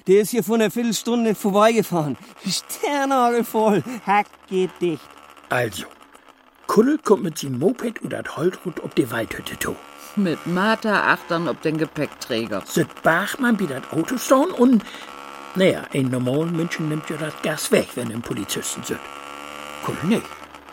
Der 0.08 0.22
ist 0.22 0.30
hier 0.32 0.46
vor 0.46 0.56
einer 0.56 0.72
Viertelstunde 0.72 1.36
vorbeigefahren. 1.36 2.18
Sternagelvoll. 2.48 3.84
Hack 4.06 4.28
geht 4.48 4.72
dicht. 4.80 5.04
Also, 5.50 5.88
Kuddel 6.68 6.98
kommt 7.00 7.24
mit 7.24 7.38
sin 7.38 7.60
Moped 7.60 8.02
und 8.02 8.14
dat 8.14 8.38
Holtrut 8.38 8.82
ob 8.82 8.96
die 8.96 9.12
Waldhütte 9.12 9.58
to. 9.58 9.76
Mit 10.16 10.48
Martha 10.48 11.12
achtern 11.12 11.50
ob 11.50 11.62
den 11.62 11.78
Gepäckträger. 11.78 12.64
Sit 12.66 13.04
Bachmann 13.04 13.60
wie 13.60 13.68
dat 13.68 13.92
Auto 13.92 14.18
stehen 14.18 14.52
und. 14.52 14.86
Naja, 15.56 15.84
ein 15.94 16.06
normalen 16.10 16.56
Menschen 16.56 16.88
nimmt 16.88 17.10
ja 17.10 17.18
das 17.18 17.34
Gas 17.42 17.72
weg, 17.72 17.90
wenn 17.96 18.10
ein 18.12 18.22
Polizisten 18.22 18.84
sind. 18.84 19.00
Kuddel 19.84 20.06
nicht. 20.06 20.26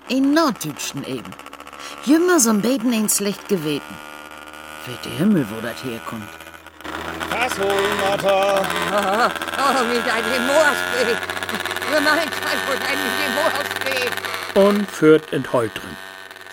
In 0.08 0.34
Norddütschen 0.34 1.02
eben. 1.04 1.32
Jümmer 2.04 2.38
so'n 2.38 2.60
Beten 2.60 2.92
ein 2.92 3.08
schlecht 3.08 3.48
geweten. 3.48 3.94
Weht 4.86 5.04
der 5.04 5.12
Himmel, 5.12 5.46
wo 5.50 5.60
dat 5.60 5.82
herkommt. 5.84 6.28
Pass 7.30 7.58
holen, 7.58 7.96
Martha. 8.00 9.32
Oh, 9.58 9.84
mit 9.92 10.04
einem 10.04 10.46
Moorspee. 10.46 11.16
Für 11.90 12.00
mein 12.00 12.28
Zweifel 12.38 12.76
ein 12.90 13.00
Moorspee. 13.36 14.60
Und 14.68 14.90
führt 14.90 15.32
in 15.32 15.52
Heu 15.52 15.68
drin. 15.68 15.96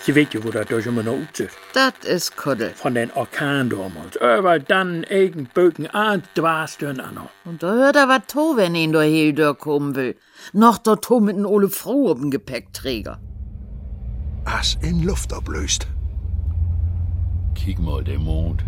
Sie 0.06 0.16
weet 0.16 0.34
ja, 0.34 0.44
wo 0.44 0.50
dat 0.50 0.70
durch 0.70 0.86
immer 0.86 1.04
noch 1.04 1.14
ut 1.14 1.50
Dat 1.74 1.94
is 2.04 2.36
Kuddel. 2.36 2.74
Von 2.76 2.94
den 2.96 3.12
Orkan 3.14 3.70
damals. 3.70 4.18
Aber 4.18 4.60
dann 4.60 5.06
eigen 5.10 5.48
Bögen 5.54 5.88
an, 5.88 6.24
dwarstön 6.36 7.00
an. 7.00 7.18
Und 7.46 7.64
da 7.64 7.72
hört 7.72 7.96
er 7.96 8.10
wat 8.10 8.28
to, 8.28 8.58
wenn 8.58 8.76
ihn 8.76 8.92
da 8.92 9.02
hier 9.02 9.54
kommen 9.54 9.96
will. 9.96 10.18
Noch 10.52 10.80
dort 10.80 11.06
to 11.06 11.22
mit 11.22 11.38
n 11.38 11.46
Ole 11.46 11.70
Frau 11.70 12.12
ob'n 12.12 12.32
Gepäckträger. 12.32 13.20
As 14.46 14.78
in 14.82 15.04
Luft 15.04 15.34
ablöst. 15.34 15.88
Kick 17.56 17.80
mal, 17.80 18.04
der 18.04 18.20
Mond. 18.20 18.64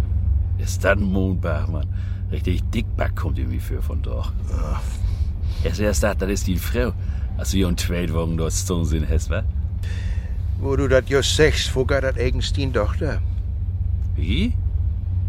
Ist 0.58 0.84
das 0.84 0.98
ein 0.98 1.04
Mond, 1.04 1.42
Bachmann? 1.42 1.88
Richtig 2.32 2.64
dickback 2.72 3.16
kommt 3.16 3.38
irgendwie 3.38 3.60
für 3.60 3.82
von 3.82 4.02
dort. 4.02 4.34
Erst 5.64 5.80
erst 5.80 6.04
das, 6.04 6.18
das 6.18 6.30
ist 6.30 6.48
die 6.48 6.58
Frau. 6.58 6.94
Als 7.38 7.54
wir 7.54 7.68
um 7.68 7.78
zwei 7.78 8.12
Wochen 8.14 8.38
dort 8.38 8.54
stehen 8.54 8.86
sind, 8.86 9.10
hast 9.10 9.30
wa? 9.30 9.44
Wo 10.60 10.76
du 10.76 10.88
dat 10.88 11.10
just 11.10 11.36
sagst, 11.36 11.76
wo 11.76 11.84
geht 11.86 12.04
dat 12.04 12.18
eigens 12.18 12.54
die 12.54 12.72
Tochter? 12.72 13.22
Wie? 14.16 14.54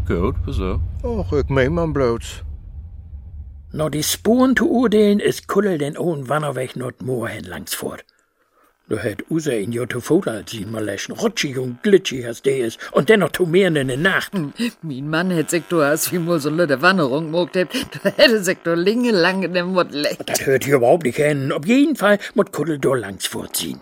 Gut, 0.07 0.35
wieso? 0.45 0.79
Och, 1.03 1.33
ich 1.33 1.49
mein 1.49 1.73
man 1.73 1.91
bloß. 1.91 2.43
Noch 3.73 3.89
die 3.89 4.03
Spuren 4.03 4.55
zu 4.55 4.71
urteilen 4.71 5.19
ist 5.19 5.49
Kuddel 5.49 5.77
den 5.77 5.97
ohren 5.97 6.29
Wannerweg 6.29 6.77
not 6.77 7.01
Moor 7.01 7.27
hin 7.27 7.43
langs 7.43 7.75
fort. 7.75 8.05
Du 8.89 8.97
hätt 8.97 9.29
Usa 9.29 9.51
in 9.51 9.73
Jotte 9.73 9.99
Foda 9.99 10.43
sie 10.47 10.63
mal 10.63 10.81
lächen, 10.81 11.11
rutschig 11.11 11.57
und 11.57 11.83
glitschig 11.83 12.25
als 12.25 12.41
der 12.41 12.59
ist, 12.67 12.79
und 12.93 13.09
dennoch 13.09 13.33
zu 13.33 13.45
mehr 13.45 13.67
in 13.67 13.73
der 13.73 13.97
Nacht. 13.97 14.31
Mein 14.81 15.09
Mann 15.09 15.29
hätt 15.29 15.49
sich 15.49 15.63
du 15.67 15.81
hast 15.81 16.13
wie 16.13 16.19
mal 16.19 16.39
so 16.39 16.49
lüde 16.49 16.81
Wanderung 16.81 17.29
mogt 17.29 17.57
hebt, 17.57 17.75
da 18.01 18.11
hätte 18.11 18.41
sich 18.41 18.59
du 18.63 18.75
linge 18.75 19.11
lang 19.11 19.43
in 19.43 19.53
dem 19.53 19.73
Mund 19.73 19.91
lecht. 19.91 20.29
Das 20.29 20.45
hört 20.45 20.63
hier 20.63 20.75
überhaupt 20.75 21.03
nicht 21.03 21.17
hin. 21.17 21.51
Auf 21.51 21.65
jeden 21.65 21.97
Fall 21.97 22.17
muss 22.33 22.49
Kuddel 22.53 22.79
da 22.79 22.93
langs 22.93 23.25
vorziehen. 23.25 23.81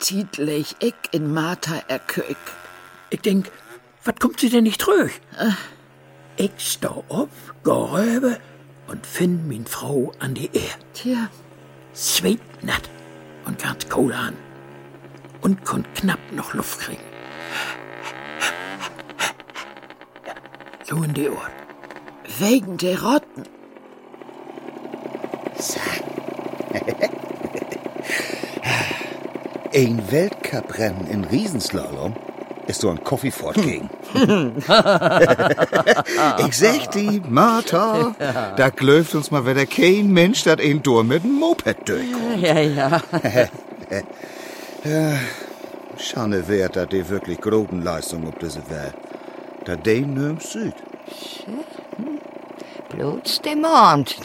Titlich 0.00 0.74
ich 0.80 0.94
in 1.12 1.32
Martha 1.32 1.82
erköig. 1.86 2.36
Ich 3.10 3.20
denk, 3.20 3.50
was 4.04 4.14
kommt 4.18 4.40
sie 4.40 4.50
denn 4.50 4.64
nicht 4.64 4.80
tröch? 4.80 5.12
Ich 6.36 6.52
stau 6.58 7.04
auf, 7.08 7.28
geh 7.62 7.70
rüber 7.70 8.38
und 8.88 9.06
find 9.06 9.46
min 9.46 9.66
Frau 9.66 10.12
an 10.18 10.34
die 10.34 10.50
Ehr. 10.52 10.74
Tja, 10.94 11.28
Zweitnatt 11.92 12.88
und 13.44 13.62
ganz 13.62 13.88
Kohle 13.88 14.16
an. 14.16 14.36
Und 15.42 15.64
konnt 15.64 15.94
knapp 15.94 16.20
noch 16.32 16.54
Luft 16.54 16.80
kriegen. 16.80 17.04
So 20.84 20.96
in 21.02 21.14
die 21.14 21.28
Ohren. 21.28 21.52
wegen 22.38 22.78
der 22.78 23.02
Rotten. 23.02 23.44
Ein 29.72 30.02
Weltcuprennen 30.10 31.06
in 31.06 31.24
Riesenslalom 31.24 32.16
ist 32.66 32.80
so 32.80 32.90
ein 32.90 33.04
Coffeefort 33.04 33.54
gegen. 33.54 33.88
ich 36.48 36.56
sag 36.56 36.90
die, 36.90 37.22
Martha, 37.28 38.16
da 38.56 38.70
glöft 38.70 39.14
uns 39.14 39.30
mal 39.30 39.46
wieder 39.46 39.66
kein 39.66 40.10
Mensch, 40.10 40.42
dat 40.42 40.60
ein 40.60 40.82
Tor 40.82 41.04
mit 41.04 41.22
dem 41.22 41.38
Moped 41.38 41.88
durchkommt. 41.88 42.40
Ja, 42.40 42.58
ja. 42.58 43.00
Schande 45.98 46.48
wert, 46.48 46.74
dat 46.74 46.92
die 46.92 47.08
wirklich 47.08 47.40
großen 47.40 47.80
Leistung 47.80 48.26
ob 48.26 48.40
diese 48.40 48.68
Welt. 48.70 48.96
Da 49.64 49.76
den 49.76 50.14
nirgends 50.14 50.50
süd. 50.50 50.74
Bloß 52.88 53.40
der 53.42 53.56
Mond. 53.56 54.16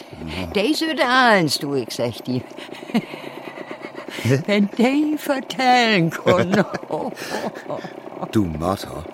Der 0.56 0.64
ist 0.64 0.82
eins, 0.82 1.58
du, 1.58 1.74
ich 1.74 1.92
sag 1.92 2.24
dir. 2.24 2.42
Wenn 4.46 4.68
der 4.78 5.18
vertellen 5.18 6.10
kann. 6.10 6.64
Du, 8.32 8.44
Martha, 8.44 9.04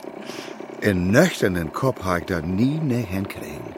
In 0.80 1.10
nüchternen 1.12 1.72
Kopf 1.72 2.02
habe 2.04 2.20
ich 2.20 2.26
da 2.26 2.40
nie 2.40 2.78
ne 2.82 2.96
hinkriegen. 2.96 3.72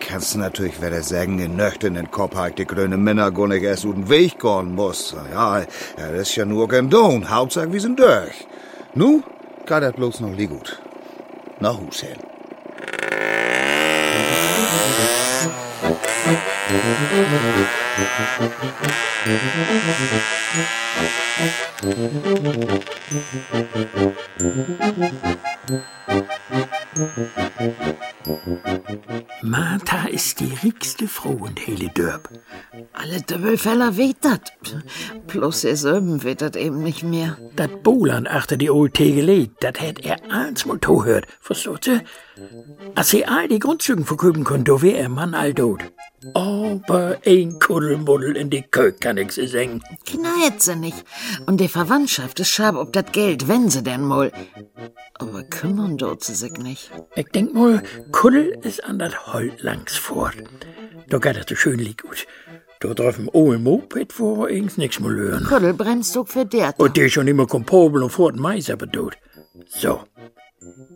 Kannst 0.00 0.34
du 0.34 0.38
natürlich 0.38 0.82
wieder 0.82 1.02
sagen, 1.02 1.38
in 1.38 1.56
nüchternen 1.56 2.10
Kopf 2.10 2.34
habe 2.34 2.48
ich 2.50 2.54
die 2.56 2.66
grüne 2.66 2.96
Männer 2.96 3.30
gar 3.30 3.48
nicht 3.48 3.62
erst 3.62 3.84
den 3.84 4.08
Weg 4.08 4.40
gehen 4.40 4.74
muss. 4.74 5.14
Ja, 5.32 5.60
ja, 5.60 5.66
das 5.96 6.28
ist 6.28 6.36
ja 6.36 6.44
nur 6.44 6.68
kein 6.68 6.90
Don. 6.90 7.30
Hauptsache, 7.30 7.72
wir 7.72 7.80
sind 7.80 7.98
durch. 7.98 8.46
Nu 8.94 9.22
geht 9.66 9.82
das 9.82 9.92
bloß 9.92 10.20
noch 10.20 10.30
nie 10.30 10.46
gut. 10.46 10.80
Nach 11.60 11.78
Hus 11.78 12.00
hin. 12.00 12.16
Martha 29.42 30.08
ist 30.08 30.40
die 30.40 30.52
riechste 30.62 31.06
Frau 31.06 31.46
in 31.46 31.56
hele 31.56 31.88
Dörp. 31.90 32.30
Alle 32.98 33.20
Dübbelfeller 33.20 33.98
weht 33.98 34.16
dat. 34.22 34.54
Plus 35.26 35.64
ihr 35.64 35.76
Söben 35.76 36.22
weht 36.22 36.40
dat 36.40 36.56
eben 36.56 36.82
nicht 36.82 37.02
mehr. 37.02 37.36
Dat 37.54 37.82
Boland 37.82 38.26
achter 38.26 38.56
die 38.56 38.70
old 38.70 38.94
Tegele, 38.94 39.48
dat 39.60 39.78
hätt 39.80 40.02
er 40.02 40.16
als 40.30 40.64
mal 40.64 40.78
hört. 40.82 41.26
Versteht 41.40 41.84
sie? 41.84 42.00
Als 42.94 43.10
sie 43.10 43.26
all 43.26 43.48
die 43.48 43.58
Grundzügen 43.58 44.06
verküben 44.06 44.44
konnte, 44.44 44.80
wär 44.80 44.98
er 44.98 45.10
Mann 45.10 45.34
all 45.34 45.52
tot. 45.52 45.80
Aber 46.32 47.18
ein 47.26 47.58
Kuddelmuddel 47.58 48.34
in 48.34 48.48
die 48.48 48.62
Kök 48.62 49.02
kann 49.02 49.18
ich 49.18 49.32
sie 49.32 49.46
singen. 49.46 49.82
Knallt 50.06 50.62
sie 50.62 50.76
nicht. 50.76 51.04
Und 51.44 51.60
die 51.60 51.68
Verwandtschaft 51.68 52.40
ist 52.40 52.48
schab 52.48 52.76
ob 52.76 52.94
dat 52.94 53.12
Geld, 53.12 53.46
wenn 53.46 53.68
sie 53.68 53.82
denn 53.82 54.02
mal. 54.02 54.32
Aber 55.18 55.42
kümmern 55.42 55.98
dort 55.98 56.24
sie 56.24 56.34
sich 56.34 56.52
nicht. 56.52 56.90
Ich 57.14 57.28
denk 57.28 57.52
mal, 57.52 57.82
Kuddel 58.10 58.58
ist 58.62 58.82
an 58.84 58.98
dat 58.98 59.26
Holt 59.34 59.62
langs 59.62 59.96
fort. 59.96 60.36
Da 61.08 61.18
geht 61.18 61.36
das 61.36 61.44
so 61.46 61.54
schön 61.54 61.78
lieg 61.78 62.02
gut. 62.02 62.26
Da 62.80 62.92
drauf 62.92 63.18
im 63.18 63.30
Ohe 63.32 63.58
Moped, 63.58 64.18
wo 64.18 64.36
wir 64.38 64.48
ings 64.50 64.76
nix 64.76 65.00
mal 65.00 65.14
hören. 65.14 65.44
Kuddel 65.44 65.72
brennst 65.72 66.14
du 66.14 66.24
für 66.24 66.44
der. 66.44 66.74
Und 66.78 66.96
der 66.96 67.08
schon 67.08 67.28
immer 67.28 67.46
kompobel 67.46 68.02
und 68.02 68.10
fort 68.10 68.36
Mais 68.36 68.68
aber 68.68 68.90
tot. 68.90 69.16
So. 69.66 70.00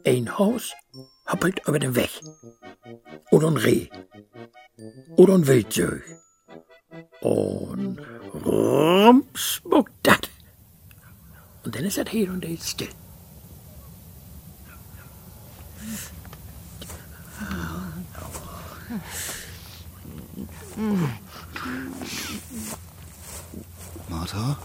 Ein 0.04 0.38
Haus 0.38 0.72
hoppelt 1.30 1.62
über 1.66 1.78
den 1.78 1.94
Weg. 1.94 2.10
Oder 3.30 3.48
ein 3.48 3.56
Reh. 3.56 3.88
Oder 5.16 5.34
ein 5.34 5.46
Wildsöch. 5.46 6.02
Und 7.20 7.98
rums 8.44 9.40
spuckt 9.40 9.92
dat. 10.02 10.28
Und 11.64 11.74
dann 11.74 11.84
ist 11.84 11.98
das 11.98 12.08
hier 12.10 12.30
und 12.30 12.44
jetzt 12.44 12.70
still. 12.70 12.88
Martha? 24.32 24.56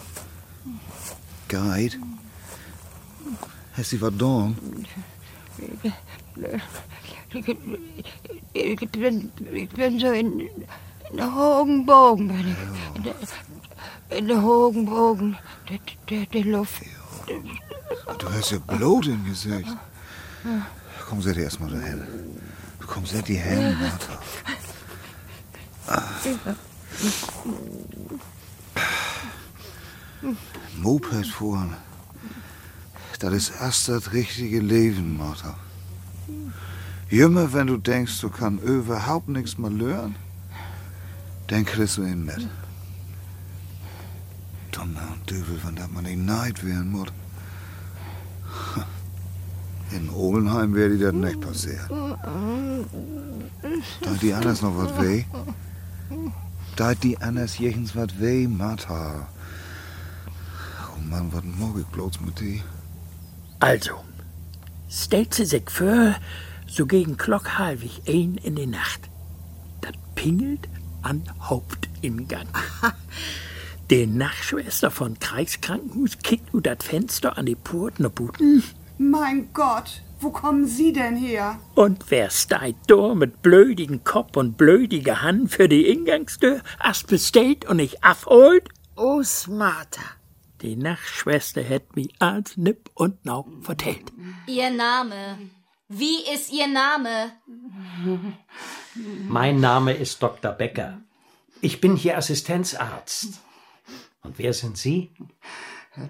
Guide? 1.47 1.97
Du 3.75 3.81
was 3.81 3.89
getan? 3.89 4.55
Ich 8.53 8.91
bin, 8.91 9.31
ich 9.51 9.69
bin 9.69 9.99
so 9.99 10.11
in, 10.11 10.39
in 10.39 11.17
der 11.17 11.35
hohen 11.35 11.85
Bogen, 11.85 12.27
bin 12.27 12.47
ich. 12.47 12.95
In 12.95 13.03
der, 13.03 13.15
in 14.17 14.27
der 14.27 14.41
hohen 14.41 14.85
Bogen, 14.85 15.37
der, 15.69 15.79
der, 16.09 16.25
der 16.27 16.43
Luft. 16.43 16.81
Du 18.19 18.31
hast 18.31 18.51
ja 18.51 18.59
Blut 18.59 19.07
im 19.07 19.25
Gesicht. 19.25 19.75
Komm, 21.09 21.21
setz 21.21 21.35
dich 21.35 21.43
erstmal 21.43 21.71
dahin. 21.71 22.03
Komm, 22.85 23.05
setz 23.05 23.25
dich 23.25 23.41
hin, 23.41 23.75
Martha. 23.79 24.19
Moped 30.85 31.25
fahren. 31.25 31.73
Das 33.17 33.33
ist 33.33 33.53
erst 33.59 33.89
das 33.89 34.13
richtige 34.13 34.59
Leben, 34.59 35.17
Martha. 35.17 35.55
Immer 37.09 37.51
wenn 37.53 37.65
du 37.65 37.77
denkst, 37.77 38.21
du 38.21 38.29
kannst 38.29 38.63
überhaupt 38.63 39.27
nichts 39.27 39.57
mehr 39.57 39.71
lernen, 39.71 40.15
dann 41.47 41.65
kriegst 41.65 41.97
du 41.97 42.03
ihn 42.03 42.23
mit. 42.23 42.47
Dumme 44.71 45.01
und 45.11 45.27
Dübel, 45.27 45.59
wenn 45.63 45.75
das 45.75 45.89
man 45.89 46.03
nicht 46.03 46.19
neid 46.19 46.63
werden 46.63 46.91
muss. 46.91 47.07
In 49.89 50.09
Obenheim 50.09 50.75
wäre 50.75 50.89
dir 50.89 51.11
das 51.11 51.15
nicht 51.15 51.41
passiert. 51.41 51.89
Da 54.01 54.09
hat 54.11 54.21
die 54.21 54.33
anders 54.35 54.61
noch 54.61 54.77
was 54.77 55.01
weh. 55.01 55.23
Da 56.75 56.89
hat 56.89 57.01
die 57.01 57.17
anders 57.17 57.57
jechens 57.57 57.95
was 57.95 58.19
weh, 58.19 58.47
Martha. 58.47 59.29
Mann, 61.15 61.31
was 61.31 61.43
mag 61.43 61.75
ich 61.79 61.85
bloß 61.85 62.19
mit 62.25 62.37
dir? 62.41 62.61
Also, 63.61 63.93
stellt 64.89 65.33
sie 65.33 65.45
sich 65.45 65.69
vor, 65.69 66.15
so 66.67 66.85
gegen 66.85 67.15
Glock 67.15 67.57
halbig 67.57 68.01
ein 68.05 68.35
in 68.43 68.55
die 68.55 68.65
Nacht. 68.65 69.09
Das 69.79 69.93
pingelt 70.15 70.67
an 71.03 71.23
Hauptingang. 71.39 72.47
Die 73.89 74.07
Nachschwester 74.07 74.91
von 74.91 75.17
Kreiskrankenhus 75.19 76.17
kickt 76.17 76.53
u 76.53 76.59
das 76.59 76.79
Fenster 76.81 77.37
an 77.37 77.45
die 77.45 77.55
Purten 77.55 78.09
Buten. 78.11 78.63
Mein 78.97 79.53
Gott, 79.53 80.01
wo 80.19 80.31
kommen 80.31 80.67
Sie 80.67 80.91
denn 80.91 81.15
her? 81.15 81.59
Und 81.75 82.09
wer 82.09 82.31
steigt 82.31 82.89
da 82.89 83.13
mit 83.13 83.43
blödigen 83.43 84.03
Kopf 84.03 84.35
und 84.35 84.57
blödige 84.57 85.21
Hand 85.21 85.51
für 85.51 85.69
die 85.69 85.87
Ingangstür, 85.87 86.61
erst 86.83 87.07
bestellt 87.07 87.63
und 87.65 87.77
nicht 87.77 88.03
abholt? 88.03 88.67
Oh, 88.95 89.21
smarter. 89.21 90.01
Die 90.65 90.75
Nachschwester 90.75 91.61
hätt 91.61 91.95
mi 91.95 92.09
als 92.17 92.57
Nipp 92.57 92.89
und 92.95 93.23
Nau 93.23 93.45
vertellt. 93.61 94.11
Ihr 94.47 94.71
Name. 94.71 95.37
Wie 95.89 96.27
ist 96.33 96.51
Ihr 96.51 96.65
Name? 96.65 97.33
Mein 99.27 99.59
Name 99.59 99.93
ist 99.93 100.23
Dr. 100.23 100.53
Becker. 100.53 101.01
Ich 101.61 101.81
bin 101.81 101.95
hier 101.95 102.17
Assistenzarzt. 102.17 103.41
Und 104.23 104.39
wer 104.39 104.53
sind 104.53 104.75
Sie? 104.75 105.11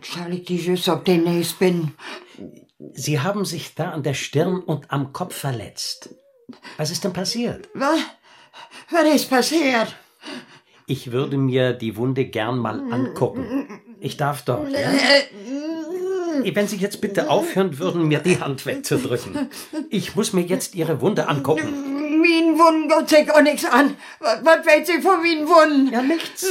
Charlie, 0.01 0.45
die 0.45 0.55
Jüss, 0.55 0.87
ob 0.87 1.03
den 1.03 1.27
ich 1.27 1.53
bin. 1.55 1.91
Sie 2.93 3.19
haben 3.19 3.43
sich 3.43 3.75
da 3.75 3.91
an 3.91 4.03
der 4.03 4.13
Stirn 4.13 4.61
und 4.61 4.89
am 4.89 5.11
Kopf 5.11 5.35
verletzt. 5.35 6.15
Was 6.77 6.91
ist 6.91 7.03
denn 7.03 7.11
passiert? 7.11 7.67
Was? 7.73 7.99
Was 8.89 9.15
ist 9.15 9.29
passiert? 9.29 9.93
Ich 10.87 11.11
würde 11.11 11.37
mir 11.37 11.73
die 11.73 11.97
Wunde 11.97 12.25
gern 12.25 12.59
mal 12.59 12.79
angucken. 12.91 13.81
Ich 13.99 14.17
darf 14.17 14.43
doch, 14.43 14.67
ja? 14.67 14.89
Wenn 16.43 16.67
Sie 16.67 16.77
jetzt 16.77 17.01
bitte 17.01 17.29
aufhören 17.29 17.79
würden, 17.79 18.07
mir 18.07 18.19
die 18.19 18.39
Hand 18.39 18.65
wegzudrücken. 18.65 19.49
Ich 19.89 20.15
muss 20.15 20.33
mir 20.33 20.41
jetzt 20.41 20.75
Ihre 20.75 21.01
Wunde 21.01 21.27
angucken. 21.27 22.21
Mien 22.21 22.59
Wunden 22.59 22.87
geht 22.87 23.09
sich 23.09 23.31
auch 23.31 23.41
nichts 23.41 23.65
an. 23.65 23.95
Was, 24.19 24.43
was 24.45 24.65
weiß 24.65 24.85
Sie 24.87 25.01
von 25.01 25.21
Mien 25.21 25.47
Wunden? 25.47 25.91
Ja, 25.91 26.01
nichts. 26.01 26.45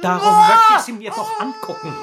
Darum 0.00 0.34
möchte 0.34 0.72
ich 0.76 0.82
sie 0.82 0.92
mir 0.92 1.10
doch 1.10 1.40
angucken. 1.40 1.94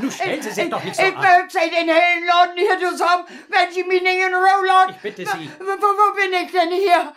Nun 0.00 0.10
stellen 0.10 0.42
Sie 0.42 0.50
sich 0.50 0.70
doch 0.70 0.82
nicht 0.82 0.96
so 0.96 1.02
Ich 1.02 1.16
an. 1.16 1.22
möchte 1.22 1.58
Sie 1.58 1.70
den 1.70 1.88
hellen 1.88 2.26
Laden 2.26 2.56
hier 2.56 2.90
zusammen, 2.90 3.24
wenn 3.48 3.72
Sie 3.72 3.84
mich 3.84 4.02
nicht 4.02 4.18
in 4.26 4.32
lassen. 4.32 4.90
Ich 4.90 4.96
bitte 5.02 5.22
Sie. 5.24 5.50
Wo, 5.58 5.64
wo, 5.64 5.86
wo 5.86 6.14
bin 6.14 6.32
ich 6.44 6.50
denn 6.52 6.70
hier? 6.72 7.12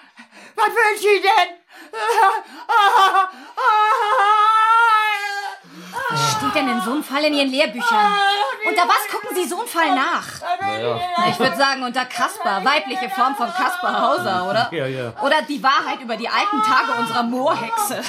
Was 0.56 0.68
will 0.70 0.98
Sie 0.98 1.22
denn? 1.22 1.57
Was 6.10 6.32
steht 6.32 6.56
denn 6.56 6.70
in 6.70 6.82
so 6.82 6.92
einem 6.92 7.04
Fall 7.04 7.24
in 7.26 7.34
Ihren 7.34 7.50
Lehrbüchern? 7.50 8.14
Unter 8.66 8.84
was 8.88 9.08
gucken 9.12 9.36
Sie 9.36 9.48
so 9.48 9.60
einen 9.60 9.68
Fall 9.68 9.96
nach? 9.96 10.26
Ich 11.30 11.40
würde 11.40 11.58
sagen, 11.58 11.84
unter 11.84 12.06
Kasper, 12.06 12.64
weibliche 12.64 13.10
Form 13.10 13.36
von 13.36 13.52
Kaspar 13.54 14.02
Hauser, 14.02 14.50
oder? 14.50 14.70
Ja, 14.72 14.88
ja. 14.88 15.14
Oder 15.22 15.42
die 15.42 15.62
Wahrheit 15.62 16.02
über 16.02 16.16
die 16.18 16.28
alten 16.28 16.62
Tage 16.64 17.00
unserer 17.00 17.24
Moorhexe. 17.24 18.02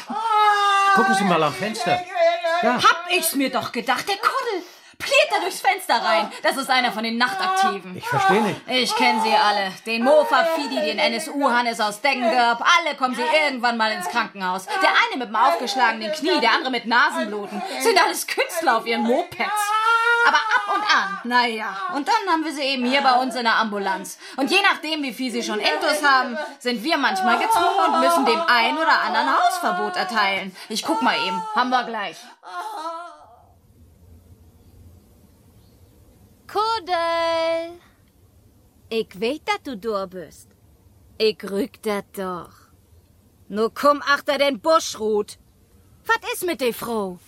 Gucken 0.94 1.14
Sie 1.14 1.24
mal 1.24 1.42
am 1.42 1.52
Fenster. 1.52 2.00
Ja. 2.62 2.74
Hab 2.74 3.06
ich's 3.10 3.34
mir 3.34 3.50
doch 3.50 3.72
gedacht, 3.72 4.08
der 4.08 4.16
Kuddel. 4.16 4.64
Pliert 4.98 5.28
da 5.30 5.40
durchs 5.40 5.60
Fenster 5.60 6.02
rein. 6.02 6.30
Das 6.42 6.56
ist 6.56 6.68
einer 6.68 6.90
von 6.90 7.04
den 7.04 7.18
Nachtaktiven. 7.18 7.96
Ich 7.96 8.06
verstehe 8.06 8.42
nicht. 8.42 8.60
Ich 8.66 8.94
kenne 8.96 9.22
sie 9.22 9.32
alle. 9.32 9.72
Den 9.86 10.02
Mofa 10.02 10.44
Fidi, 10.56 10.74
den 10.74 10.98
NSU-Hannes 10.98 11.80
aus 11.80 12.00
Deggendorp. 12.00 12.60
Alle 12.60 12.96
kommen 12.96 13.14
sie 13.14 13.22
irgendwann 13.22 13.76
mal 13.76 13.92
ins 13.92 14.08
Krankenhaus. 14.08 14.66
Der 14.66 14.90
eine 14.90 15.18
mit 15.18 15.28
dem 15.28 15.36
aufgeschlagenen 15.36 16.12
Knie, 16.12 16.40
der 16.40 16.50
andere 16.50 16.72
mit 16.72 16.86
Nasenbluten. 16.86 17.62
Sind 17.80 18.02
alles 18.02 18.26
Künstler 18.26 18.78
auf 18.78 18.86
ihren 18.86 19.02
Mopeds. 19.02 19.70
Aber 20.26 20.36
ab 20.36 20.74
und 20.74 20.82
an, 20.82 21.20
naja. 21.24 21.76
Und 21.94 22.08
dann 22.08 22.32
haben 22.32 22.44
wir 22.44 22.52
sie 22.52 22.62
eben 22.62 22.84
hier 22.84 23.00
bei 23.00 23.12
uns 23.14 23.36
in 23.36 23.44
der 23.44 23.54
Ambulanz. 23.54 24.18
Und 24.36 24.50
je 24.50 24.58
nachdem, 24.62 25.02
wie 25.04 25.12
viel 25.12 25.30
sie 25.30 25.44
schon 25.44 25.60
Intus 25.60 26.02
haben, 26.02 26.36
sind 26.58 26.82
wir 26.82 26.98
manchmal 26.98 27.38
gezwungen 27.38 27.94
und 27.94 28.00
müssen 28.00 28.26
dem 28.26 28.42
ein 28.46 28.76
oder 28.76 29.00
anderen 29.00 29.28
Hausverbot 29.32 29.96
erteilen. 29.96 30.54
Ich 30.68 30.82
guck 30.82 31.02
mal 31.02 31.16
eben. 31.24 31.40
Haben 31.54 31.70
wir 31.70 31.84
gleich. 31.84 32.16
Kuddel! 36.48 37.78
Ich 38.88 39.20
weet, 39.20 39.42
dat 39.44 39.66
du 39.66 39.76
da 39.76 40.06
bist. 40.06 40.48
Ich 41.18 41.42
rück 41.44 41.82
dat 41.82 42.06
doch. 42.16 42.54
Nur 43.48 43.70
komm 43.74 44.00
achter 44.02 44.38
den 44.38 44.58
Busch, 44.58 44.98
Ruth. 44.98 45.38
Was 46.06 46.32
ist 46.32 46.46
mit 46.46 46.60
der 46.60 46.72
Frau? 46.72 47.18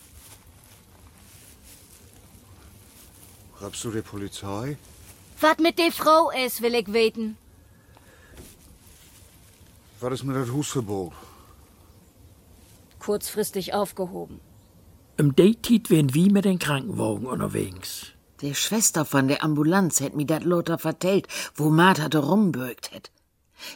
Rappst 3.60 3.84
du 3.84 3.90
die 3.90 4.00
Polizei? 4.00 4.78
Was 5.38 5.58
mit 5.58 5.78
der 5.78 5.92
Frau 5.92 6.30
ist, 6.30 6.62
will 6.62 6.74
ich 6.74 6.90
weten. 6.92 7.36
Was 10.00 10.14
ist 10.14 10.24
mit 10.24 10.36
das 10.36 10.50
Husverbot? 10.50 11.12
Kurzfristig 12.98 13.74
aufgehoben. 13.74 14.40
Im 15.18 15.36
Daytit 15.36 15.90
wären 15.90 16.14
wie 16.14 16.30
mit 16.30 16.46
den 16.46 16.58
Krankenwagen 16.58 17.26
unterwegs. 17.26 18.12
Die 18.42 18.54
Schwester 18.54 19.04
von 19.04 19.28
der 19.28 19.44
Ambulanz 19.44 20.00
hätt 20.00 20.16
mir 20.16 20.26
dat 20.26 20.44
Lothar 20.44 20.78
vertellt, 20.78 21.28
wo 21.54 21.68
Martha 21.68 22.08
da 22.08 22.20
rumbürgt 22.20 22.90
hätt. 22.92 23.10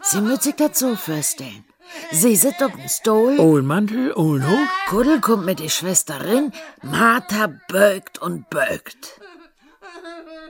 Sie 0.03 0.21
müt 0.21 0.43
sich 0.43 0.55
dat 0.57 0.77
so 0.77 0.97
vorstellen. 0.97 1.65
Sie 2.11 2.35
sitzt 2.35 2.63
auf 2.63 2.73
dem 2.73 2.89
Stuhl. 2.89 3.39
Ohn 3.39 3.67
Mantel, 3.67 4.15
ohn 4.15 4.43
Hut. 4.49 4.69
Kuddel 4.89 5.21
kommt 5.21 5.45
mit 5.45 5.59
der 5.59 5.69
Schwester 5.69 6.25
rein. 6.25 6.53
Martha 6.83 7.53
bögt 7.69 8.19
und 8.19 8.49
bögt. 8.49 9.21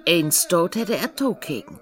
Ein 0.07 0.31
Stot 0.31 0.77
hätte 0.77 0.97
er 0.97 1.15
tokeken. 1.17 1.81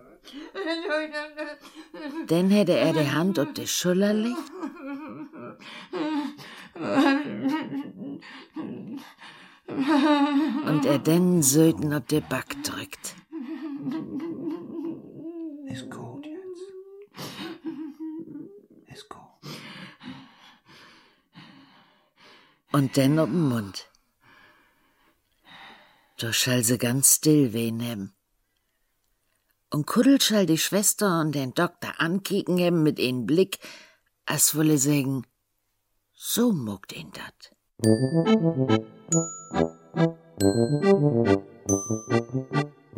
Dann 2.28 2.50
hätte 2.50 2.76
er 2.76 2.92
die 2.94 3.10
Hand 3.10 3.38
auf 3.38 3.52
die 3.52 3.66
Schulter 3.66 4.14
legt. 4.14 4.38
Und 9.68 10.84
er 10.84 10.98
den 10.98 11.42
Söten 11.42 11.92
auf 11.92 12.04
die 12.06 12.20
Back 12.20 12.62
drückt. 12.62 13.14
Ist 15.66 15.90
gut 15.90 16.26
jetzt. 16.26 16.62
Ist 18.92 19.08
gut. 19.08 19.20
Und 22.72 22.96
dann 22.96 23.18
auf 23.18 23.28
den 23.28 23.48
Mund. 23.48 23.88
Da 26.18 26.32
schall 26.32 26.62
sie 26.62 26.78
ganz 26.78 27.16
still 27.16 27.52
wen 27.52 27.82
haben. 27.82 28.14
Und 29.70 29.86
Kuddel 29.86 30.20
schall 30.20 30.46
die 30.46 30.58
Schwester 30.58 31.20
und 31.20 31.34
den 31.34 31.54
Doktor 31.54 31.98
ankicken 31.98 32.58
haben 32.60 32.82
mit 32.82 33.00
einem 33.00 33.24
Blick, 33.24 33.58
als 34.26 34.54
wolle 34.54 34.76
sagen, 34.76 35.26
so 36.12 36.52
muckt 36.52 36.92
ihn 36.92 37.10
dat. 37.12 37.56
Thank 37.82 38.86
you. 40.40 40.48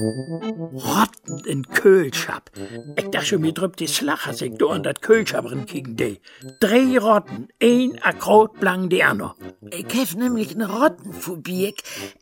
Rotten 0.00 1.44
in 1.46 1.68
Köhlschap. 1.68 2.50
Ich 2.96 3.10
dachte 3.10 3.38
mir 3.38 3.52
drübt 3.52 3.78
die 3.78 3.86
Slacher 3.86 4.34
sich 4.34 4.54
du 4.54 4.68
an 4.68 4.82
dat 4.82 5.02
Köhlschaperen 5.02 5.66
kicken 5.66 5.96
de. 5.96 6.18
Drei 6.58 6.98
Rotten, 6.98 7.48
ein 7.62 8.00
Akrot 8.02 8.58
blang 8.58 8.88
die 8.88 9.04
andere. 9.04 9.36
Ich 9.70 9.86
hef 9.94 10.16
nämlich 10.16 10.56
ne 10.56 10.68
Rottenphobie. 10.68 11.74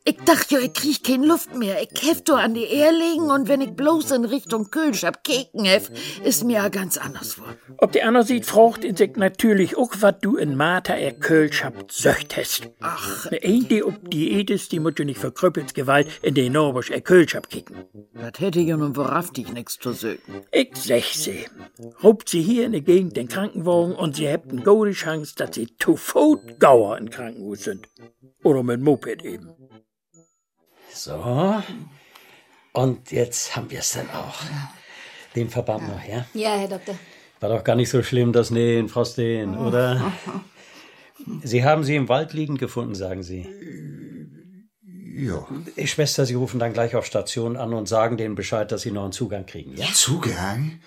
Ich, 0.04 0.16
dachte 0.16 0.56
ja, 0.56 0.60
ich 0.60 0.74
krieg 0.74 1.02
kein 1.02 1.24
Luft 1.24 1.56
mehr. 1.56 1.76
Ich 1.82 2.02
hef 2.02 2.22
do 2.22 2.34
an 2.34 2.52
die 2.52 2.64
Ehr 2.64 2.92
legen 2.92 3.30
und 3.30 3.48
wenn 3.48 3.62
ich 3.62 3.70
bloß 3.70 4.10
in 4.10 4.26
Richtung 4.26 4.70
Köhlschap 4.70 5.24
keken 5.24 5.64
hef, 5.64 5.90
ist 6.22 6.44
mir 6.44 6.56
ja 6.56 6.68
ganz 6.68 6.98
anders 6.98 7.34
vor. 7.34 7.46
Ob 7.78 7.92
die 7.92 8.02
andere 8.02 8.24
sieht, 8.24 8.44
frucht 8.44 8.84
in 8.84 8.96
sich 8.96 9.16
natürlich 9.16 9.78
auch, 9.78 9.92
wat 10.00 10.22
du 10.22 10.36
in 10.36 10.56
Martha 10.56 10.94
er 10.94 11.12
Köhlschap 11.12 11.90
söcht 11.90 12.36
hast. 12.36 12.68
Ach. 12.80 13.30
Ne 13.30 13.40
ein, 13.42 13.66
die 13.68 13.82
ob 13.82 14.10
Diät 14.10 14.50
ist, 14.50 14.72
die 14.72 14.80
muss 14.80 14.94
du 14.94 15.04
nicht 15.04 15.20
verkrüppelt 15.20 15.74
Gewalt 15.74 16.08
in 16.20 16.34
den 16.34 16.52
Norbisch 16.52 16.90
er 16.90 17.00
Köhlschap 17.00 17.48
kicken. 17.64 17.84
Das 18.14 18.32
hätte 18.38 18.60
ja 18.60 18.76
nun 18.76 18.96
wahrhaftig 18.96 19.52
nix 19.52 19.78
zu 19.78 19.92
sögen. 19.92 20.42
Ich 20.50 20.76
sech 20.76 21.16
sie. 21.16 21.46
Rupt 22.02 22.28
sie 22.28 22.42
hier 22.42 22.66
in 22.66 22.72
der 22.72 22.80
Gegend 22.80 23.16
den 23.16 23.28
Krankenwagen 23.28 23.94
und 23.94 24.16
sie 24.16 24.28
habt 24.28 24.50
eine 24.50 24.62
gute 24.62 24.92
Chance, 24.92 25.34
dass 25.36 25.54
sie 25.54 25.76
zu 25.76 25.96
Fuß 25.96 26.58
Gauer 26.58 26.98
im 26.98 27.10
Krankenhaus 27.10 27.64
sind. 27.64 27.88
Oder 28.42 28.62
mit 28.62 28.80
Moped 28.80 29.22
eben. 29.24 29.50
So. 30.92 31.62
Und 32.72 33.10
jetzt 33.10 33.56
haben 33.56 33.70
wir 33.70 33.80
es 33.80 33.92
dann 33.92 34.10
auch. 34.10 34.40
Den 35.34 35.48
Verband 35.48 35.88
noch, 35.88 36.04
ja? 36.04 36.26
Ja, 36.34 36.56
Herr 36.56 36.68
Doktor. 36.68 36.98
War 37.40 37.48
doch 37.48 37.64
gar 37.64 37.76
nicht 37.76 37.90
so 37.90 38.02
schlimm, 38.02 38.32
das 38.32 38.50
Nähen, 38.50 38.88
Frau 38.88 39.04
Steen, 39.04 39.56
oder? 39.56 40.12
Sie 41.44 41.64
haben 41.64 41.84
sie 41.84 41.94
im 41.94 42.08
Wald 42.08 42.32
liegend 42.32 42.58
gefunden, 42.58 42.96
sagen 42.96 43.22
Sie. 43.22 43.46
Ja. 45.14 45.46
Schwester, 45.84 46.26
Sie 46.26 46.34
rufen 46.34 46.58
dann 46.58 46.72
gleich 46.72 46.96
auf 46.96 47.04
Station 47.06 47.56
an 47.56 47.74
und 47.74 47.88
sagen 47.88 48.16
denen 48.16 48.34
Bescheid, 48.34 48.72
dass 48.72 48.82
Sie 48.82 48.90
noch 48.90 49.04
einen 49.04 49.12
Zugang 49.12 49.46
kriegen, 49.46 49.76
ja? 49.76 49.86
Zugang? 49.92 50.80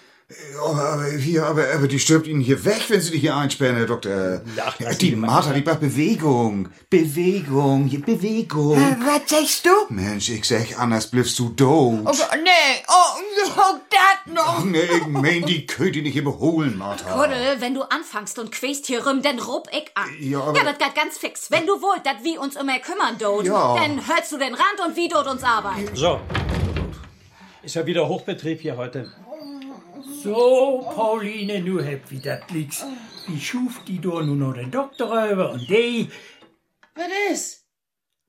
Aber, 0.60 0.82
aber, 0.90 1.06
hier, 1.12 1.46
aber, 1.46 1.66
aber 1.72 1.88
die 1.88 2.00
stirbt 2.00 2.26
Ihnen 2.26 2.42
hier 2.42 2.66
weg, 2.66 2.86
wenn 2.88 3.00
Sie 3.00 3.12
die 3.12 3.20
hier 3.20 3.36
einsperren, 3.36 3.76
Herr 3.76 3.86
Doktor. 3.86 4.42
Ach, 4.60 4.76
lass 4.80 4.98
die 4.98 5.12
die 5.12 5.16
Martha, 5.16 5.54
die 5.54 5.62
braucht 5.62 5.82
Bewegung. 5.82 6.70
Bewegung, 6.90 7.86
hier 7.86 8.02
Bewegung. 8.02 8.76
Äh, 8.76 8.96
was 9.06 9.30
sagst 9.30 9.68
du? 9.68 9.70
Mensch, 9.90 10.30
ich 10.30 10.44
sag, 10.46 10.80
anders 10.80 11.12
bliffst 11.12 11.38
du 11.38 11.50
tot. 11.50 12.00
Oh, 12.06 12.12
nee, 12.44 12.50
oh, 12.88 13.52
oh, 13.56 13.76
dat 13.92 14.34
noch. 14.34 14.58
Ach 14.62 14.64
nee, 14.64 14.80
ich 14.82 15.06
mein, 15.06 15.46
die 15.46 15.68
könnt 15.68 15.96
ihr 15.96 16.02
nicht 16.02 16.16
überholen, 16.16 16.76
Martha. 16.76 17.12
Kuddel, 17.14 17.58
wenn 17.62 17.76
du 17.76 17.84
anfangst 17.84 18.40
und 18.40 18.52
quäst 18.52 18.88
hier 18.88 19.06
rum, 19.06 19.22
dann 19.22 19.38
rub 19.38 19.68
ich 19.72 19.92
an. 19.94 20.10
Ja, 20.20 20.40
aber- 20.40 20.58
ja, 20.58 20.64
das 20.64 20.80
geht 20.80 20.96
ganz 20.96 21.20
fix. 21.20 21.52
Wenn 21.52 21.68
du 21.68 21.74
wollt, 21.84 22.04
dat 22.04 22.24
wir 22.24 22.42
uns 22.42 22.56
immer 22.56 22.80
kümmern, 22.80 23.16
dort, 23.20 23.46
Ja. 23.46 23.76
dann 23.76 23.98
hörst 24.08 24.32
du 24.32 24.38
den 24.40 24.56
Rand 24.56 24.80
und 24.88 24.96
wie 24.96 25.08
dort 25.08 25.28
uns 25.28 25.44
arbeiten. 25.44 25.88
So. 25.96 26.20
Ist 27.62 27.76
ja 27.76 27.86
wieder 27.86 28.08
Hochbetrieb 28.08 28.62
hier 28.62 28.76
heute. 28.78 29.12
So, 30.26 30.82
Pauline, 30.96 31.60
nu 31.62 31.84
heb 31.84 32.10
wie 32.10 32.20
dat 32.20 32.50
liegt. 32.50 32.84
Die 33.28 33.40
schuf 33.40 33.84
die 33.86 34.00
door 34.00 34.24
nu 34.24 34.34
noch 34.34 34.56
den 34.56 34.72
Doktor 34.72 35.12
rüber 35.12 35.52
und 35.52 35.70
die, 35.70 36.10
Was 36.96 37.12
ist? 37.32 37.68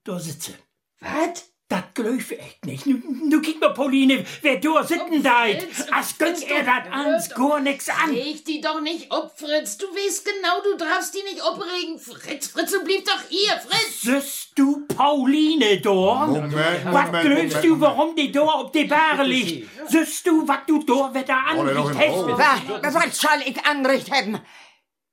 da 0.04 0.18
sitze. 0.18 0.52
Was? 1.00 1.55
Dat 1.68 1.85
gelöf 1.94 2.31
echt 2.31 2.64
nicht. 2.64 2.87
Nu, 2.87 3.02
nu 3.22 3.40
kick 3.40 3.59
mal, 3.61 3.72
Pauline, 3.72 4.24
wer 4.42 4.61
da 4.61 4.85
sitten 4.85 5.22
deit. 5.22 5.66
As 5.90 6.16
gönnt 6.16 6.48
er 6.48 6.64
dat 6.64 6.92
ans 6.92 7.29
gar 7.35 7.61
nix 7.61 7.88
an. 7.88 8.14
Leg 8.14 8.44
die 8.44 8.61
doch 8.61 8.81
nicht 8.81 9.11
ob, 9.11 9.33
Fritz. 9.37 9.76
Du 9.76 9.87
weißt 9.87 10.24
genau, 10.24 10.61
du 10.62 10.76
darfst 10.76 11.12
die 11.14 11.24
nicht 11.24 11.42
opregen. 11.42 11.98
Fritz, 11.98 12.48
Fritz, 12.48 12.70
du 12.70 12.85
blieb 12.85 13.05
doch 13.05 13.20
hier, 13.29 13.59
Fritz. 13.59 14.00
Süßt 14.02 14.52
du 14.55 14.87
Pauline 14.87 15.81
da? 15.81 15.90
Moment, 15.90 16.55
Was 16.85 17.07
Moment, 17.07 17.22
glöfst 17.22 17.64
du, 17.64 17.81
warum 17.81 18.14
die 18.14 18.31
da 18.31 18.42
auf 18.42 18.70
die 18.70 18.85
Bahre 18.85 19.24
liegt? 19.24 19.68
Süßt 19.90 20.24
du, 20.24 20.46
was 20.46 20.59
du 20.68 20.85
da 20.85 21.12
wieder 21.12 21.42
Wolle 21.52 21.74
doch 21.74 21.90
anricht 21.90 22.38
hast? 22.38 22.85
Was, 22.85 22.94
was 22.94 23.20
soll 23.20 23.42
ich 23.44 23.64
anrichten? 23.64 24.40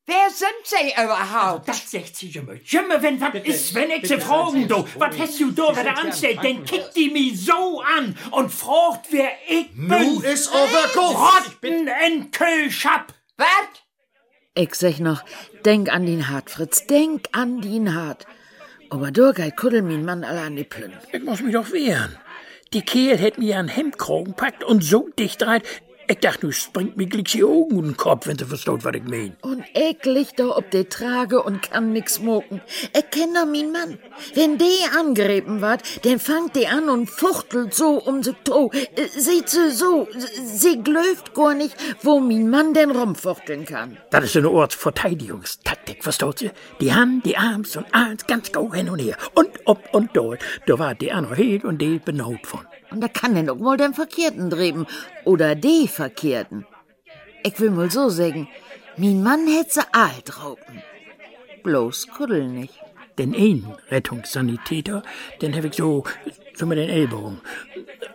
Wer 0.06 0.30
sind 0.30 0.50
Sie 0.66 0.92
überhaupt? 1.02 1.68
Das 1.68 1.89
sagt 1.89 2.18
sie 2.18 2.30
immer. 2.32 2.54
Immer 2.54 3.02
wenn 3.02 3.22
was 3.22 3.36
ist, 3.46 3.74
wenn 3.74 3.89
ich 3.89 4.06
sie 4.06 4.20
fragen, 4.20 4.68
du, 4.68 4.86
was 4.98 5.18
hast 5.18 5.39
du 5.39 5.52
da 5.52 5.70
wieder 5.72 5.98
anstellt, 5.98 6.39
dann 6.44 6.66
kickt 6.66 6.94
die 6.98 7.10
mich 7.10 7.46
so 7.46 7.82
an 7.82 8.18
und 8.32 8.52
fragt, 8.52 9.08
wer 9.12 9.32
ich 9.48 9.72
bin. 9.72 9.88
Nu 9.88 10.20
ist 10.22 10.52
aber 10.52 10.89
gut. 10.94 11.16
Rotten 11.16 11.89
in 12.06 12.32
Köhlschap. 12.32 13.13
Was? 13.38 13.48
Ich 14.56 14.76
sag 14.76 15.00
noch, 15.00 15.24
denk 15.63 15.89
an 15.89 16.06
den 16.06 16.30
Hart, 16.30 16.50
Fritz, 16.50 16.86
denk 16.86 17.28
an 17.32 17.62
den 17.62 17.96
Hart. 17.96 18.28
Aber 18.89 19.10
du 19.10 19.34
geht 19.34 19.56
Kuddel 19.56 19.84
mein 19.84 20.04
Mann 20.04 20.26
alle 20.26 20.42
an 20.42 20.58
die 20.58 20.66
Plünn. 20.66 20.94
Ich 21.13 21.24
muss 21.24 21.42
mich 21.42 21.54
doch 21.54 21.72
wehren. 21.72 22.18
Die 22.74 22.82
Kehl 22.82 23.18
hätt 23.18 23.38
mir 23.38 23.58
an 23.58 23.70
Hemdkragen 23.70 24.36
packt 24.36 24.63
und 24.63 24.84
so 24.84 25.10
dicht 25.18 25.42
rein. 25.44 25.62
Ich 26.08 26.20
dachte, 26.20 26.42
du 26.42 26.52
springt 26.52 26.98
mir 26.98 27.08
gleich 27.08 27.24
die 27.32 27.44
Augen 27.44 27.78
in 27.80 27.84
den 27.84 27.98
Kopf, 27.98 28.28
wenn 28.28 28.36
du 28.36 28.46
versteht, 28.46 28.84
was 28.84 28.96
ich 28.96 29.04
mein. 29.04 29.38
Und 29.42 29.63
ich 29.74 30.04
lieg 30.04 30.36
da 30.36 30.50
ob 30.50 30.70
de 30.72 30.84
Trage 30.84 31.42
und 31.42 31.62
kann 31.62 31.94
nix 31.94 32.20
moken. 32.20 32.62
Ich 32.96 33.10
kenn 33.10 33.34
doch 33.34 33.46
mein 33.46 33.72
Mann. 33.72 33.98
Wenn 34.34 34.58
die 34.58 34.84
angegriffen 34.98 35.62
wird, 35.62 36.06
dann 36.06 36.20
fangt 36.20 36.56
die 36.56 36.68
an 36.68 36.89
und 36.89 37.10
fuchtelt 37.10 37.74
so 37.74 38.02
um 38.04 38.22
sie 38.22 38.34
to. 38.44 38.70
Äh, 38.74 39.08
Sieht 39.16 39.50
sie 39.50 39.72
so, 39.72 40.08
sie 40.44 40.82
glöft 40.84 41.34
gar 41.34 41.54
nicht, 41.54 41.76
wo 42.02 42.20
mein 42.20 42.50
Mann 42.50 42.74
denn 42.74 42.92
rumfuchteln 42.92 43.66
kann. 43.66 43.98
Das 44.10 44.26
ist 44.26 44.36
eine 44.36 44.50
Ortsverteidigungstaktik, 44.50 46.04
versteht 46.04 46.39
sie? 46.39 46.52
Die 46.82 46.94
Hand, 46.94 47.26
die 47.26 47.38
Arms 47.38 47.78
und 47.78 47.86
alles 47.94 48.28
ganz 48.28 48.52
go 48.52 48.74
hin 48.74 48.89
und 48.89 49.00
her. 49.00 49.18
Und 49.36 49.50
ob 49.66 49.94
und 49.94 50.10
dort. 50.13 50.42
Da 50.66 50.78
war 50.78 50.96
die 50.96 51.12
andere 51.12 51.36
hin 51.36 51.62
und 51.62 51.82
die 51.82 52.00
benaut 52.00 52.46
von. 52.46 52.66
Und 52.93 53.01
da 53.01 53.08
kann 53.08 53.34
denn 53.34 53.49
auch 53.49 53.58
mal 53.58 53.75
den 53.75 53.95
Verkehrten 53.95 54.51
dreben. 54.51 54.86
Oder 55.25 55.56
die 55.56 55.88
Verkehrten. 55.88 56.65
Ich 57.43 57.60
will 57.60 57.71
mal 57.71 57.89
so 57.89 58.10
sagen, 58.10 58.47
mein 58.97 59.23
Mann 59.23 59.47
hätt 59.47 59.73
sie 59.73 59.82
alt 59.91 60.39
raupen. 60.39 60.84
Bloß 61.63 62.08
Kuddel 62.10 62.47
nicht. 62.47 62.75
Den 63.17 63.36
einen 63.36 63.73
Rettungssanitäter, 63.89 65.03
den 65.41 65.56
hab 65.56 65.65
ich 65.65 65.75
so, 65.75 66.03
so 66.56 66.65
mit 66.65 66.77
den 66.77 66.89
Ellbogen. 66.89 67.41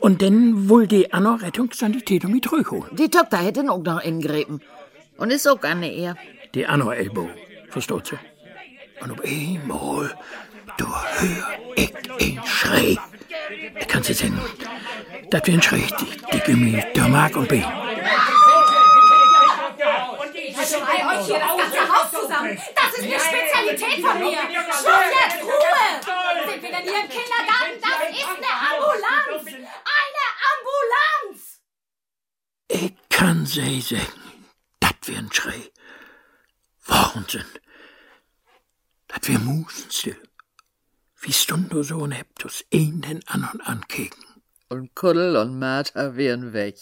Und 0.00 0.22
dann 0.22 0.68
wohl 0.68 0.86
die 0.86 1.12
andere 1.12 1.42
Rettungssanitäter 1.42 2.28
mit 2.28 2.50
holen. 2.50 2.84
Die 2.92 3.08
Tochter 3.08 3.38
hätte 3.38 3.60
ihn 3.60 3.70
auch 3.70 3.82
noch 3.82 4.02
ingräben. 4.02 4.60
Und 5.16 5.32
ist 5.32 5.48
auch 5.48 5.62
eine 5.62 5.92
eher. 5.92 6.16
Die 6.54 6.66
andere 6.66 6.96
Ellbogen, 6.96 7.34
versteht 7.68 8.06
sie? 8.06 8.18
Und 9.00 9.12
auf 9.12 9.24
einmal, 9.24 10.14
da 10.78 11.04
hör 11.18 11.48
ich 11.76 11.92
ihn 12.20 12.40
Schrei. 12.44 12.96
Ich 13.78 13.88
kann 13.88 14.02
sie 14.02 14.14
sehen. 14.14 14.40
das 15.30 15.46
wär's 15.46 15.72
richtig. 15.72 16.22
Dicke 16.32 16.56
mir, 16.56 16.82
der 16.94 17.08
Mark 17.08 17.36
und 17.36 17.48
Bein. 17.48 17.64
Ich 20.34 20.56
schrei 20.56 21.06
euch 21.06 21.26
hier 21.26 21.38
das 21.38 21.56
ganze 21.56 21.88
Haus 21.88 22.10
zusammen. 22.10 22.58
Das 22.74 22.98
ist 22.98 23.04
eine 23.04 23.20
Spezialität 23.20 24.04
von 24.04 24.18
mir. 24.18 24.38
Schluss 24.38 25.08
jetzt, 25.22 25.42
Ruhe! 25.42 26.50
Sind 26.50 26.62
wir 26.62 26.70
denn 26.70 26.82
hier 26.82 27.00
im 27.00 27.08
Kindergarten? 27.08 27.80
Das 27.80 28.00
ist 28.10 28.28
eine 28.28 28.52
Ambulanz! 28.68 29.46
Eine 29.46 30.24
Ambulanz! 30.50 31.60
Ich 32.68 32.94
kann 33.08 33.46
sie 33.46 33.80
sagen, 33.80 34.46
das 34.80 34.92
wär'n 35.06 35.32
Schrei. 35.32 35.70
Wahnsinn. 36.86 37.44
Das 39.08 39.28
wär 39.28 39.38
musenstill. 39.38 40.27
Wie 41.20 41.32
stund 41.32 41.72
du 41.72 41.82
so 41.82 41.96
und 41.98 42.12
hebt 42.12 42.44
us 42.44 42.64
een 42.70 43.00
den 43.00 43.20
anderen 43.26 43.60
ankeken. 43.60 44.24
Und 44.68 44.94
Kuddel 44.94 45.36
und 45.36 45.58
Martha 45.58 46.14
wären 46.16 46.52
weg. 46.52 46.76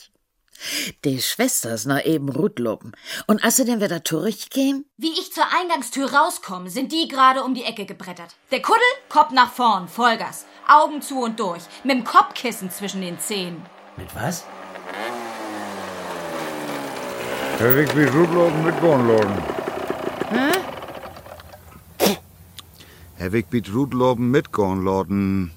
Die 1.05 1.21
Schwester 1.23 1.75
ist 1.75 1.87
nach 1.87 2.05
eben 2.05 2.29
Rutlopen. 2.29 2.93
Und 3.27 3.43
als 3.45 3.57
sie 3.57 3.65
denn 3.65 3.81
wieder 3.81 4.05
zurückkämen? 4.05 4.85
Wie 4.97 5.13
ich 5.13 5.33
zur 5.33 5.45
Eingangstür 5.59 6.13
rauskomme, 6.13 6.71
sind 6.71 6.93
die 6.93 7.09
gerade 7.09 7.45
um 7.45 7.55
die 7.55 7.65
Ecke 7.65 7.87
gebrettert. 7.87 8.35
Der 8.51 8.63
Kuddel, 8.63 8.83
Kopf 9.09 9.33
nach 9.33 9.53
vorn, 9.53 9.89
Vollgas. 9.89 10.47
Augen 10.69 11.01
zu 11.01 11.21
und 11.21 11.39
durch. 11.39 11.63
Mit 11.85 11.97
dem 11.97 12.05
Kopfkissen 12.05 12.71
zwischen 12.71 13.01
den 13.01 13.19
Zähnen. 13.19 13.65
Mit 13.97 14.15
was? 14.15 14.45
Herr 17.59 17.77
Weg 17.77 17.97
wie 17.97 18.05
Rutlopen 18.05 18.65
mit 18.65 18.79
Bornloden. 18.81 19.56
Herr 23.19 23.33
Weg 23.33 23.51
mit 23.51 23.73
Rutlopen 23.73 24.31
mit 24.31 24.53
Gornloden. 24.53 25.51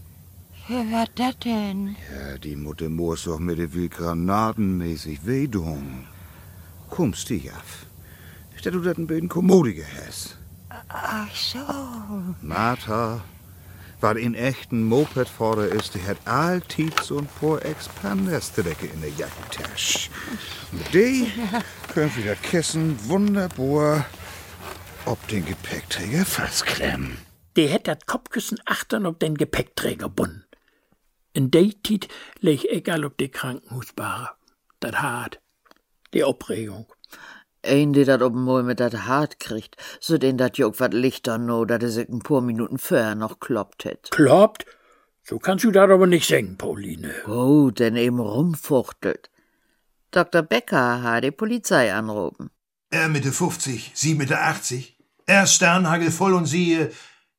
Ja, 0.70 0.84
was 0.92 1.10
das 1.16 1.40
denn? 1.40 1.98
Ja, 2.10 2.38
die 2.38 2.56
Mutter 2.56 2.90
muss 2.90 3.26
doch 3.26 3.40
mit 3.40 3.58
der 3.58 3.74
will 3.74 3.90
granatenmäßig 3.90 5.26
wehdung. 5.26 6.06
Kommst 6.90 7.30
dich 7.30 7.52
af. 7.52 7.86
Statt 8.56 8.74
du 8.74 8.82
das 8.82 8.98
ein 8.98 9.08
bisschen 9.08 9.28
kommodiger 9.28 9.86
hast. 9.98 10.38
Ach 10.88 11.36
so. 11.36 11.60
Martha, 12.42 13.22
was 14.00 14.18
in 14.18 14.36
echten 14.36 14.84
Mopedfahrer 14.84 15.68
ist, 15.68 15.96
die 15.96 16.04
hat 16.04 16.18
alltid 16.26 16.98
so 17.04 17.18
ein 17.18 17.28
paar 17.42 17.66
Expanderstrecke 17.66 18.88
in 18.88 19.02
der 19.02 19.12
Jackentasche. 19.18 20.10
Mit 20.72 20.94
die 20.94 21.28
können 21.94 22.12
wir 22.16 22.36
das 22.36 22.42
Kissen 22.42 22.98
wunderbar 23.08 24.06
ob 25.06 25.28
den 25.28 25.46
Gepäckträger 25.46 26.24
festklemmen. 26.26 27.29
Die 27.60 27.68
hätt 27.68 27.90
dat 27.90 28.06
Kopfkissen 28.06 28.58
achtern 28.64 29.06
ob 29.06 29.20
den 29.20 29.36
Gepäckträger 29.36 30.08
bunden. 30.08 30.46
In 31.34 31.52
de 31.52 31.74
Tit 31.84 32.08
leg 32.40 32.64
egal 32.64 33.04
ob 33.04 33.18
die 33.18 33.28
Krankenhusbare. 33.28 34.30
Dat 34.80 35.02
hart. 35.02 35.42
Die 36.14 36.24
Aufregung. 36.24 36.86
Ein, 37.62 37.92
die 37.92 38.06
dat 38.06 38.22
oben 38.22 38.66
mit 38.66 38.80
dat 38.80 38.94
hart 38.94 39.42
kriegt, 39.42 39.76
so 40.00 40.18
den 40.18 40.38
dat 40.38 40.58
Jog 40.58 40.80
wat 40.80 40.94
lichter 40.94 41.38
no, 41.38 41.66
dat 41.66 41.82
sich 41.82 42.08
ein 42.08 42.20
paar 42.20 42.40
Minuten 42.40 42.78
vorher 42.78 43.16
noch 43.16 43.42
kloppt 43.42 43.84
hätt. 43.84 44.10
Kloppt? 44.12 44.66
So 45.22 45.38
kannst 45.38 45.66
du 45.66 45.72
dat 45.72 45.90
aber 45.90 46.08
nicht 46.08 46.30
sagen, 46.30 46.56
Pauline. 46.58 47.14
Oh, 47.28 47.72
denn 47.72 47.98
eben 47.98 48.22
rumfuchtelt. 48.22 49.30
Dr. 50.12 50.44
Becker 50.44 51.04
hat 51.04 51.26
die 51.26 51.32
Polizei 51.32 51.94
anrufen. 51.94 52.52
Er 52.90 53.10
Mitte 53.10 53.34
50, 53.34 53.92
sie 53.96 54.16
Mitte 54.16 54.40
80. 54.40 54.98
Er 55.26 55.46
Sternhagel 55.46 56.10
voll 56.10 56.34
und 56.34 56.46
sie, 56.46 56.76
äh, 56.76 56.90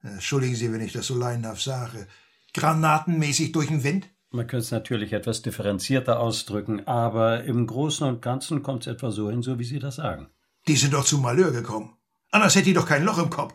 entschuldigen 0.03 0.55
Sie, 0.55 0.73
wenn 0.73 0.81
ich 0.81 0.93
das 0.93 1.07
so 1.07 1.17
laienhaft 1.17 1.63
sage, 1.63 2.07
granatenmäßig 2.55 3.53
durch 3.53 3.69
den 3.69 3.85
Wind? 3.85 4.09
Man 4.31 4.47
könnte 4.47 4.65
es 4.65 4.71
natürlich 4.71 5.13
etwas 5.13 5.43
differenzierter 5.43 6.21
ausdrücken, 6.21 6.87
aber 6.87 7.45
im 7.45 7.67
Großen 7.67 8.07
und 8.07 8.23
Ganzen 8.23 8.63
kommt 8.63 8.87
es 8.87 8.93
etwa 8.93 9.11
so 9.11 9.29
hin, 9.29 9.43
so 9.43 9.59
wie 9.59 9.65
Sie 9.65 9.81
das 9.81 9.97
sagen. 9.97 10.29
Die 10.69 10.77
sind 10.77 10.95
doch 10.95 11.05
zu 11.05 11.19
Malheur 11.19 11.51
gekommen. 11.51 11.97
Anders 12.31 12.55
hätte 12.55 12.67
die 12.67 12.75
doch 12.75 12.87
kein 12.87 13.05
Loch 13.05 13.19
im 13.19 13.31
Kopf. 13.31 13.55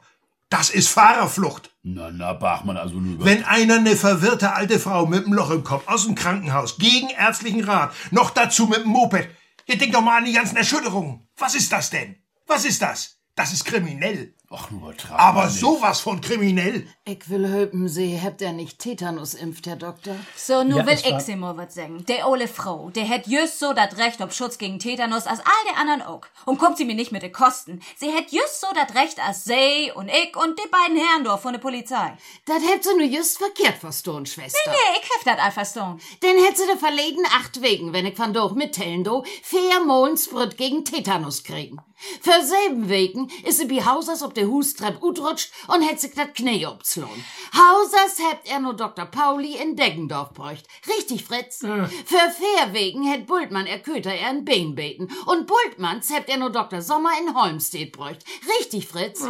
Das 0.50 0.70
ist 0.70 0.90
Fahrerflucht. 0.90 1.72
Na, 1.82 2.12
na, 2.12 2.34
Bachmann, 2.34 2.78
also 2.78 2.96
nur. 2.96 3.24
Wenn 3.26 3.44
einer 3.46 3.76
eine 3.76 3.96
verwirrte 3.96 4.54
alte 4.54 4.80
Frau 4.80 5.06
mit 5.06 5.26
einem 5.26 5.34
Loch 5.34 5.50
im 5.50 5.64
Kopf 5.64 5.88
aus 5.88 6.06
dem 6.06 6.16
Krankenhaus 6.16 6.78
gegen 6.78 7.10
ärztlichen 7.10 7.64
Rat, 7.64 7.94
noch 8.12 8.30
dazu 8.30 8.68
mit 8.68 8.84
dem 8.84 8.90
Moped, 8.90 9.28
ihr 9.66 9.78
denkt 9.78 9.96
doch 9.96 10.02
mal 10.02 10.18
an 10.18 10.26
die 10.26 10.34
ganzen 10.34 10.58
Erschütterungen. 10.58 11.28
Was 11.38 11.56
ist 11.56 11.72
das 11.72 11.90
denn? 11.90 12.18
Was 12.48 12.66
ist 12.66 12.82
das? 12.82 13.18
Das 13.36 13.54
ist 13.54 13.66
kriminell. 13.66 14.35
Ach, 14.52 14.70
nur 14.72 14.82
übertreiben. 14.82 15.18
Aber 15.18 15.50
sowas 15.50 16.00
von 16.02 16.22
kriminell. 16.22 16.88
Ich 17.04 17.30
will 17.30 17.48
höpen, 17.48 17.88
Sie 17.88 18.20
habt 18.22 18.42
ja 18.42 18.52
nicht 18.52 18.80
Tetanus 18.80 19.34
impft, 19.34 19.66
Herr 19.68 19.76
Doktor. 19.76 20.16
So, 20.36 20.64
nu 20.64 20.78
Ja, 20.78 20.86
will 20.86 20.94
ich 21.04 21.20
sie 21.22 21.36
mal 21.36 21.58
was 21.58 21.74
sagen. 21.74 22.06
Der 22.06 22.28
ole 22.30 22.48
Frau, 22.48 22.90
der 22.92 23.06
hätt 23.06 23.28
just 23.28 23.60
so 23.60 23.74
dat 23.74 23.98
Recht 23.98 24.22
ob 24.22 24.34
Schutz 24.34 24.58
gegen 24.58 24.80
Tetanus 24.80 25.26
als 25.26 25.40
all 25.40 25.64
der 25.72 25.78
anderen 25.80 26.02
auch. 26.04 26.22
Und 26.46 26.60
kommt 26.60 26.78
sie 26.78 26.86
mir 26.86 26.96
nicht 26.96 27.12
mit 27.12 27.24
de 27.24 27.32
Kosten. 27.32 27.82
Sie 27.98 28.12
hätt 28.12 28.32
just 28.32 28.62
so 28.62 28.68
dat 28.76 28.94
Recht 28.96 29.20
als 29.20 29.46
sie 29.46 29.92
und 29.96 30.10
ich 30.10 30.36
und 30.36 30.60
die 30.60 30.70
beiden 30.70 30.98
Herren 30.98 31.24
dort 31.24 31.42
von 31.42 31.54
der 31.54 31.60
Polizei. 31.60 32.14
Das 32.46 32.64
hätt 32.64 32.84
sie 32.84 32.96
nur 32.96 33.08
just 33.08 33.38
verkehrt 33.38 33.78
verstohlen, 33.78 34.26
Schwester. 34.26 34.60
Nee, 34.68 34.72
nee, 34.72 35.00
ich 35.02 35.10
hef 35.10 35.24
dat 35.26 35.40
einfach 35.44 35.66
so. 35.66 35.98
Denn 36.22 36.44
hätt 36.44 36.58
sie 36.58 36.68
de 36.68 36.78
verleden 36.78 37.26
acht 37.38 37.62
Wegen, 37.62 37.94
wenn 37.94 38.06
ich 38.06 38.16
von 38.16 38.34
doch 38.34 38.54
mitteilen 38.54 39.04
do, 39.04 39.24
vier 39.44 39.84
Molensprit 39.84 40.56
gegen 40.58 40.86
Tetanus 40.86 41.44
kriegen. 41.44 41.80
Für 42.22 42.44
sieben 42.44 42.90
Wegen 42.90 43.32
ist 43.46 43.60
sie 43.60 43.66
bei 43.66 43.86
Hausers 43.86 44.22
ob 44.22 44.34
der 44.34 44.48
Hustrepp 44.48 45.02
utrutscht 45.02 45.52
und 45.68 45.82
hätt 45.82 46.00
sich 46.00 46.14
dat 46.14 46.36
Knie 46.36 46.66
obslohn. 46.66 47.24
Hausers 47.56 48.20
hätt 48.20 48.52
er 48.52 48.60
nur 48.60 48.76
Dr. 48.76 49.06
Pauli 49.06 49.56
in 49.56 49.76
Deggendorf 49.76 50.34
bräucht. 50.34 50.68
Richtig, 50.88 51.24
Fritz? 51.24 51.60
Für 51.60 51.70
vier 51.88 52.74
Wegen 52.74 53.04
hätt 53.04 53.28
Bultmann 53.28 53.66
er 53.66 53.80
Köter 53.80 54.14
er 54.14 54.30
ein 54.30 54.44
Bein 54.44 54.76
beten. 54.76 55.08
Und 55.26 55.48
Bultmanns 55.48 56.14
hätt 56.14 56.28
er 56.28 56.38
nur 56.38 56.52
Dr. 56.52 56.82
Sommer 56.82 57.12
in 57.22 57.34
Holmstedt 57.34 57.94
bräucht. 57.94 58.26
Richtig, 58.60 58.88
Fritz? 58.88 59.22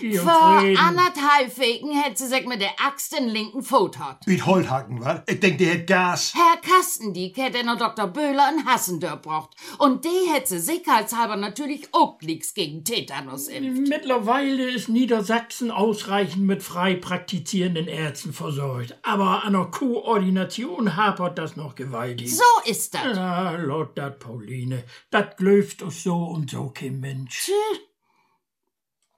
ihr 0.00 0.22
Vor 0.22 0.60
Frieden. 0.60 0.78
anderthalb 0.78 1.58
Wegen 1.58 1.92
hätt 1.92 2.18
sie 2.18 2.28
sich 2.28 2.46
mit 2.46 2.60
der 2.60 2.72
Axt 2.86 3.16
den 3.16 3.28
linken 3.28 3.62
Fuß 3.62 3.98
hat. 3.98 4.26
Wie 4.26 4.40
Holthaken, 4.40 5.00
wa? 5.04 5.22
Ich 5.26 5.40
denk, 5.40 5.58
der 5.58 5.74
hätt 5.74 5.86
Gas. 5.86 6.34
Herr 6.34 6.60
Kastendieck 6.60 7.36
hätte 7.36 7.58
er 7.58 7.64
noch 7.64 7.78
Dr. 7.78 8.06
Böhler 8.06 8.50
in 8.56 8.66
Hassendörp 8.66 9.22
braucht. 9.22 9.56
Und 9.78 10.04
die 10.04 10.30
hätte 10.32 10.48
sie 10.48 10.60
sicherheitshalber 10.60 11.36
natürlich 11.36 11.88
auch 11.92 12.20
nix 12.20 12.54
gegen 12.54 12.84
Tetanus 12.84 13.48
impft. 13.48 13.88
Mittlerweile 13.88 14.70
ist 14.70 14.88
Niedersachsen 14.88 15.70
ausreichend 15.70 16.46
mit 16.46 16.62
frei 16.62 16.94
praktizierenden 17.40 17.88
Ärzten 17.88 18.32
versorgt. 18.32 18.98
Aber 19.02 19.44
an 19.44 19.54
der 19.54 19.66
Koordination 19.66 20.96
hapert 20.96 21.38
das 21.38 21.56
noch 21.56 21.74
gewaltig. 21.74 22.36
So 22.36 22.70
ist 22.70 22.94
das. 22.94 23.16
Ja, 23.16 23.52
Lord 23.52 23.96
dat, 23.96 24.18
Pauline. 24.18 24.84
Dat 25.10 25.36
glöft 25.36 25.82
us 25.82 26.02
so 26.02 26.16
und 26.16 26.50
so 26.50 26.70
kein 26.70 27.00
Mensch. 27.00 27.50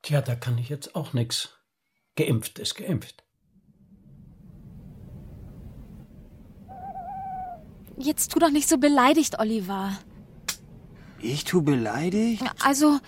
Tja, 0.03 0.21
da 0.21 0.35
kann 0.37 0.59
ich 0.59 0.69
jetzt 0.69 0.95
auch 0.95 1.13
nix. 1.13 1.51
Geimpft 2.17 2.59
ist 2.59 2.77
geimpft. 2.77 3.25
Jetzt 7.99 8.33
tu 8.33 8.39
doch 8.39 8.51
nicht 8.51 8.69
so 8.69 8.79
beleidigt, 8.79 9.39
Oliver. 9.39 9.99
Ich 11.21 11.45
tu 11.45 11.63
beleidigt? 11.63 12.43
Also, 12.65 12.99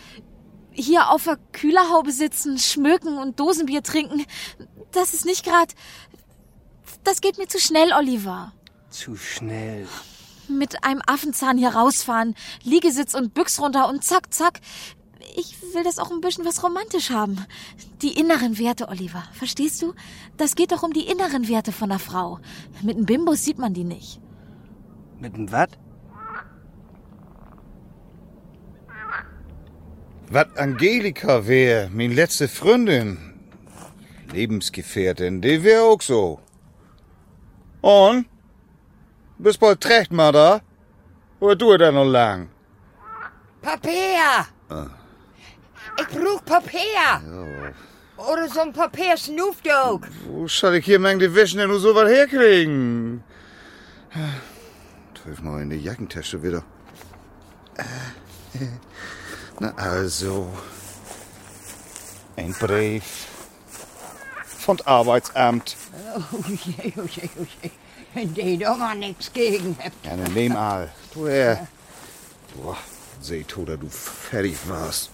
hier 0.73 1.11
auf 1.11 1.25
der 1.25 1.37
Kühlerhaube 1.53 2.13
sitzen, 2.13 2.59
schmöken 2.59 3.19
und 3.19 3.41
Dosenbier 3.41 3.83
trinken, 3.83 4.25
das 4.95 5.15
ist 5.15 5.25
nicht 5.25 5.45
grad. 5.45 5.75
Das 7.03 7.21
geht 7.21 7.39
mir 7.39 7.49
zu 7.49 7.59
schnell, 7.59 7.93
Oliver. 7.93 8.53
Zu 8.91 9.17
schnell. 9.17 9.87
Mit 10.49 10.85
einem 10.85 11.03
Affenzahn 11.07 11.59
hier 11.59 11.71
rausfahren, 11.71 12.35
Liegesitz 12.63 13.15
und 13.15 13.35
Büchs 13.35 13.61
runter 13.61 13.89
und 13.89 14.05
zack, 14.05 14.33
zack. 14.33 14.61
Ich 15.37 15.61
will 15.75 15.83
das 15.83 15.99
auch 15.99 16.11
ein 16.11 16.21
bisschen 16.21 16.45
was 16.45 16.63
romantisch 16.63 17.11
haben. 17.11 17.45
Die 18.03 18.13
inneren 18.19 18.59
Werte, 18.59 18.89
Oliver. 18.89 19.25
Verstehst 19.33 19.83
du? 19.83 19.95
Das 20.37 20.55
geht 20.55 20.71
doch 20.71 20.83
um 20.83 20.93
die 20.93 21.07
inneren 21.07 21.49
Werte 21.49 21.73
von 21.73 21.89
der 21.89 21.99
Frau. 21.99 22.39
Mit 22.83 22.97
einem 22.97 23.07
Bimbus 23.07 23.45
sieht 23.45 23.59
man 23.59 23.75
die 23.75 23.85
nicht. 23.85 24.21
Mit 25.19 25.35
dem 25.35 25.51
wat? 25.51 25.71
Was 30.29 30.57
Angelika 30.57 31.47
wär, 31.47 31.91
min 31.91 32.13
letzte 32.13 32.49
Freundin, 32.49 33.34
Lebensgefährtin, 34.35 35.41
die 35.41 35.63
wär 35.63 35.83
auch 35.83 36.03
so. 36.03 36.41
Und? 37.81 38.27
Bist 39.39 39.61
bald 39.61 39.81
trecht, 39.81 40.13
Mutter? 40.13 40.61
Oder 41.41 41.57
du 41.57 41.77
da 41.77 41.91
noch 41.93 42.05
lang? 42.05 42.49
Papier! 43.63 44.47
Ah. 44.69 44.87
Ich 46.01 46.09
brauch 46.09 46.45
Papier! 46.45 47.75
Oder 48.17 48.49
so 48.49 48.61
ein 48.61 48.73
Papier-Snoofdog. 48.73 50.09
Wo 50.27 50.47
soll 50.49 50.77
ich 50.77 50.85
hier 50.85 50.99
mang 50.99 51.19
die 51.19 51.35
Wäsche 51.35 51.57
denn 51.57 51.69
nur 51.69 51.81
so 51.81 51.95
was 51.95 52.09
herkriegen? 52.09 53.23
Twelf 55.15 55.43
mal 55.43 55.63
in 55.63 55.71
die 55.71 55.79
Jackentasche 55.79 56.43
wieder. 56.43 56.63
Äh, 57.77 58.67
Na 59.61 59.75
also. 59.77 60.49
Ein 62.37 62.53
Brief. 62.53 63.34
Von 64.65 64.81
Arbeitsamt. 64.87 65.77
Oh 66.17 66.49
je, 66.49 66.93
oh 66.97 67.05
je, 67.05 67.29
oh 67.39 67.47
je. 67.63 67.71
Wenn 68.15 68.33
die 68.33 68.57
doch 68.57 68.79
mal 68.79 68.95
nichts 68.97 69.31
gegen 69.31 69.77
habt. 69.79 70.07
Ja, 70.07 70.17
dann 70.17 70.33
nehm 70.33 70.57
all. 70.57 70.91
Du 71.13 71.27
her. 71.27 71.69
Boah, 72.55 72.79
seht, 73.21 73.59
oder 73.59 73.77
du 73.77 73.91
fertig 73.91 74.57
warst. 74.67 75.11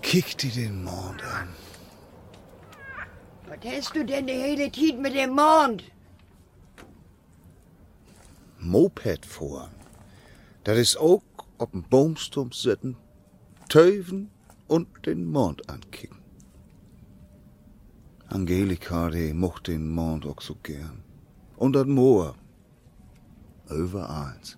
Kick 0.00 0.38
dir 0.38 0.50
den 0.52 0.84
Mond 0.84 1.22
an. 1.22 1.54
Was 3.46 3.58
hast 3.70 3.94
du 3.94 4.06
denn 4.06 4.26
die 4.26 4.32
hele 4.32 4.72
Zeit 4.72 4.98
mit 4.98 5.14
dem 5.14 5.34
Mond? 5.34 5.84
Moped 8.58 9.26
fahren. 9.26 9.79
Das 10.64 10.78
ist 10.78 10.96
auch 10.96 11.22
auf 11.58 11.70
dem 11.70 11.82
Baumstump 11.82 12.54
sitzen, 12.54 12.96
töven 13.68 14.30
und 14.68 14.88
den 15.06 15.24
Mond 15.24 15.68
ankicken. 15.68 16.18
Angelika, 18.28 19.10
die 19.10 19.32
mocht 19.32 19.66
den 19.66 19.88
Mond 19.88 20.24
auch 20.26 20.40
so 20.40 20.56
gern. 20.62 21.02
Und 21.56 21.74
das 21.74 21.86
Moor. 21.86 22.34
Über 23.68 24.08
eins. 24.08 24.56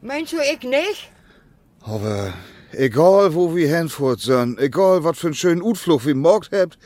Meinst 0.00 0.32
du 0.32 0.38
ich 0.38 0.62
nicht? 0.62 1.10
Aber 1.80 2.32
egal, 2.72 3.34
wo 3.34 3.54
wir 3.54 3.74
hinfort 3.74 4.20
sind, 4.20 4.58
egal, 4.58 5.04
was 5.04 5.18
für 5.18 5.28
einen 5.28 5.34
schönen 5.34 5.62
Utflug 5.62 6.04
wir 6.06 6.14
morgt 6.14 6.50
habt, 6.52 6.78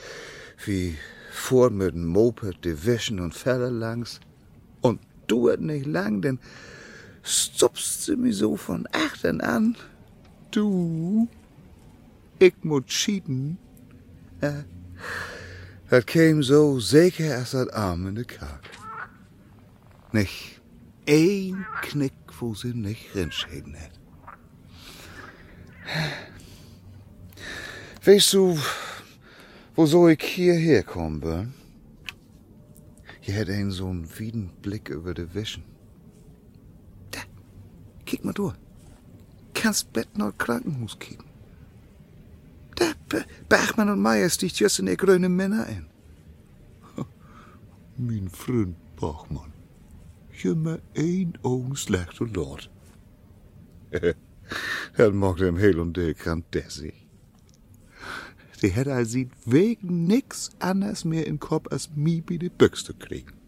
wie 0.64 0.96
fort 1.30 1.72
mit 1.72 1.94
dem 1.94 2.06
Moped 2.06 2.64
die 2.64 2.84
Wischen 2.84 3.20
und 3.20 3.34
Felle 3.34 3.70
langs. 3.70 4.20
Und 4.80 5.00
duet 5.26 5.60
nicht 5.60 5.86
lang, 5.86 6.22
denn 6.22 6.38
stupst 7.22 8.04
sie 8.04 8.16
mir 8.16 8.32
so 8.32 8.56
von 8.56 8.86
achten 8.92 9.40
an. 9.40 9.76
Du, 10.50 11.28
ich 12.38 12.54
muss 12.62 12.86
cheaten. 12.86 13.58
Ja, 14.40 14.64
das 15.88 16.06
käm 16.06 16.42
so 16.42 16.80
sicher 16.80 17.36
als 17.36 17.52
das 17.52 17.68
Arm 17.68 18.08
in 18.08 18.14
de 18.16 18.24
Kack. 18.24 18.70
Nicht 20.12 20.60
ein 21.08 21.64
Knick, 21.82 22.12
wo 22.40 22.54
sie 22.54 22.74
nicht 22.74 23.14
rinschäden 23.14 23.76
hat. 23.76 23.92
Weißt 28.04 28.32
du, 28.32 28.58
wo 29.74 29.86
so 29.86 30.08
ich 30.08 30.22
hierher 30.22 30.82
kommen 30.82 31.20
bin? 31.20 31.54
Hier 33.20 33.34
hätte 33.34 33.52
einen 33.52 33.70
so 33.70 33.88
einen 33.88 34.18
wieden 34.18 34.50
Blick 34.60 34.88
über 34.88 35.14
die 35.14 35.32
Wischen. 35.34 35.71
Kick 38.12 38.26
mal 38.26 38.34
durch. 38.34 38.54
Kannst 39.54 39.90
Bettnord 39.94 40.38
Krankenhaus 40.38 40.98
kicken. 40.98 41.24
Da, 42.74 42.92
Bergmann 43.48 43.88
und 43.88 44.02
Meier 44.02 44.28
sticht 44.28 44.60
just 44.60 44.80
in 44.80 44.84
der 44.84 44.98
grüne 44.98 45.30
Männer 45.30 45.64
ein. 45.64 45.86
Mein 47.96 48.28
Freund 48.28 48.76
Bachmann. 48.96 49.54
Je 50.42 50.54
me 50.54 50.82
één 50.92 51.38
ogen 51.42 51.74
slechter 51.74 52.26
Lord. 52.26 52.68
Dat 54.96 55.14
mag 55.14 55.38
dem 55.38 55.56
heel 55.56 55.80
und 55.80 55.96
der 55.96 56.12
kan 56.12 56.44
Desi. 56.52 56.92
Die 58.60 58.68
hätte 58.68 58.92
als 58.92 59.12
sieht 59.12 59.32
wegen 59.46 60.04
nix 60.06 60.50
anders 60.58 61.06
mehr 61.06 61.26
in 61.26 61.40
Kopf 61.40 61.72
als 61.72 61.88
mi 61.94 62.20
bi 62.20 62.36
de 62.36 62.50
Büchs 62.50 62.84
zu 62.84 62.92
kriegen. 62.92 63.41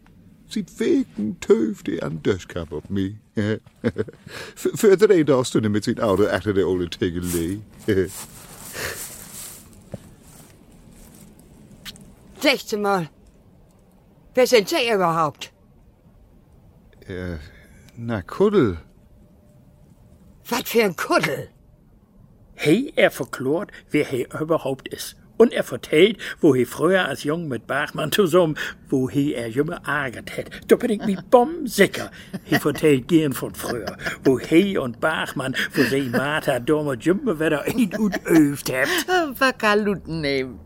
Sieht 0.55 0.79
wegen 0.79 1.37
töf 1.41 1.83
die 1.83 2.01
an 2.01 2.23
Döschkap 2.23 2.71
auf 2.71 2.89
mi. 2.89 3.19
für, 4.55 4.77
für 4.77 4.95
drei 4.95 5.23
darfst 5.23 5.53
du 5.53 5.59
mit 5.59 5.83
sein 5.83 5.99
Auto 5.99 6.27
achter 6.27 6.53
der 6.53 6.65
ole 6.65 6.89
Tegelee. 6.89 7.59
16 12.39 12.81
Mal. 12.81 13.09
Wer 14.33 14.47
sind 14.47 14.69
Sie 14.69 14.89
überhaupt? 14.89 15.51
äh, 17.05 17.35
na, 17.97 18.21
Kuddel. 18.21 18.77
Was 20.47 20.69
für 20.69 20.85
ein 20.85 20.95
Kuddel? 20.95 21.49
Hey, 22.53 22.93
er 22.95 23.11
verklort, 23.11 23.71
wer 23.91 24.05
he 24.05 24.25
überhaupt 24.39 24.87
ist. 24.87 25.17
Und 25.37 25.53
er 25.53 25.63
vertellt, 25.63 26.17
wo 26.39 26.55
he 26.55 26.65
früher 26.65 27.05
als 27.05 27.23
Jung 27.23 27.47
mit 27.47 27.67
Bachmann 27.67 28.11
zusammen, 28.11 28.57
wo 28.89 29.09
he 29.09 29.33
er 29.33 29.49
jümme 29.49 29.81
ärgert 29.85 30.35
hätt. 30.37 30.49
Da 30.67 30.75
bin 30.75 30.91
ich 30.91 31.05
mi 31.05 31.17
bombsicher. 31.29 32.11
He 32.45 32.55
vertellt 32.55 33.07
gern 33.07 33.33
von 33.33 33.53
früher, 33.53 33.97
wo 34.23 34.39
he 34.39 34.77
und 34.77 34.99
Bachmann, 34.99 35.55
wo 35.73 35.83
sie 35.83 36.03
Martha 36.03 36.59
dumme 36.59 36.95
Jümme 36.95 37.39
wieder 37.39 37.63
ein 37.63 37.91
und 37.97 38.25
öft 38.25 38.69
hebt. 38.71 38.89
Wakaluten 39.39 40.21
nehmen. 40.21 40.59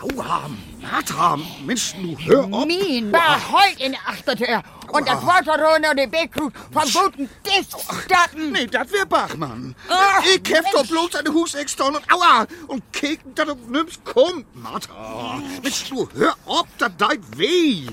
Aua, 0.00 0.50
Martha, 0.82 1.38
Mensch, 1.64 1.94
du 1.94 2.16
hör 2.26 2.44
auf. 2.52 2.66
Min 2.66 3.12
war 3.12 3.38
heut 3.52 3.80
in 3.80 3.92
der 3.92 4.00
Achtertür. 4.06 4.62
Und 4.88 5.08
das 5.08 5.24
Wasser 5.24 5.58
runter 5.58 5.94
die 5.94 6.06
Beckflut 6.06 6.52
vom 6.70 6.82
guten 6.82 7.30
Dichtstatten. 7.46 8.52
Nee, 8.52 8.66
das 8.66 8.92
wär 8.92 9.06
Bachmann. 9.06 9.74
Ach, 9.88 10.22
ich 10.24 10.42
kämpf 10.42 10.70
doch 10.70 10.86
bloß 10.86 11.14
an 11.14 11.24
den 11.24 11.32
Huseckstone 11.32 11.98
und 11.98 12.12
aua, 12.12 12.46
und 12.66 12.92
kicken, 12.92 13.34
dass 13.34 13.46
du 13.46 13.54
nimmst 13.68 14.04
kommt, 14.04 14.44
Martha. 14.54 15.40
Mensch, 15.62 15.88
du 15.88 16.06
hör 16.14 16.34
auf, 16.44 16.66
das 16.76 16.90
deit 16.98 17.20
weh. 17.38 17.86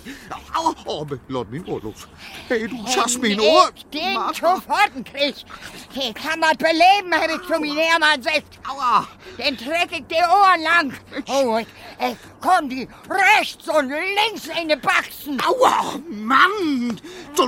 Aua, 0.53 0.75
oh, 0.85 1.05
mein 1.49 1.65
Ohr 1.67 1.81
los. 1.81 2.07
Hey, 2.49 2.67
du 2.67 2.85
schaffst 2.87 3.19
Ohr. 3.19 3.71
Ich 3.75 3.85
den 3.85 4.17
Schofforten 4.33 5.03
krieg. 5.05 5.35
Den 5.95 6.13
kann 6.13 6.39
man 6.39 6.57
beleben, 6.57 7.13
hab 7.13 7.29
ich 7.29 7.47
schon 7.47 7.63
wieder 7.63 7.99
mal 7.99 8.17
gesagt. 8.17 8.59
Aua. 8.67 9.07
Den 9.37 9.57
treck 9.57 9.91
ich 9.91 10.03
die 10.07 10.15
Ohren 10.15 10.61
lang. 10.63 10.93
Oh, 11.27 11.61
komm 12.41 12.69
die 12.69 12.78
rechts 13.09 13.67
und 13.67 13.89
links 13.89 14.47
in 14.61 14.69
die 14.69 14.75
Baxen. 14.75 15.41
Aua, 15.41 15.99
Mann. 16.09 16.99
Du 17.35 17.47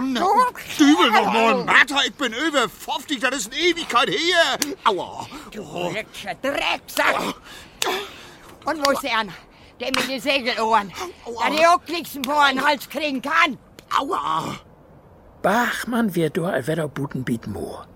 Dübel 0.80 1.12
noch 1.12 1.32
mal, 1.34 1.63
Martha, 1.63 2.00
ich 2.06 2.13
bin 2.13 2.34
über 2.34 2.67
50, 2.70 3.20
das 3.20 3.36
ist 3.36 3.54
eine 3.54 3.62
Ewigkeit 3.62 4.10
her. 4.10 4.76
Aua. 4.86 5.28
Du 5.52 5.91
letzter 5.94 6.36
Drecksack. 6.36 7.36
Und 8.65 8.86
wo 8.86 8.91
ist 8.91 9.04
der 9.04 9.17
andere? 9.17 9.38
Der 9.80 9.88
mit 9.88 10.10
den 10.10 10.22
Segelohren. 10.22 10.91
Der 11.26 11.52
die 11.52 11.65
auch 11.65 11.82
nichts 11.88 12.17
vor 12.26 12.48
den 12.50 12.63
Hals 12.63 12.88
kriegen 12.88 13.22
kann. 13.22 13.58
Aua. 13.98 14.56
Bachmann 15.41 16.13
wird 16.13 16.38
da 16.38 16.50
ein 16.50 16.67
wieder 16.67 16.88
buten 16.88 17.24
bieten 17.24 17.54
Moor. 17.54 17.88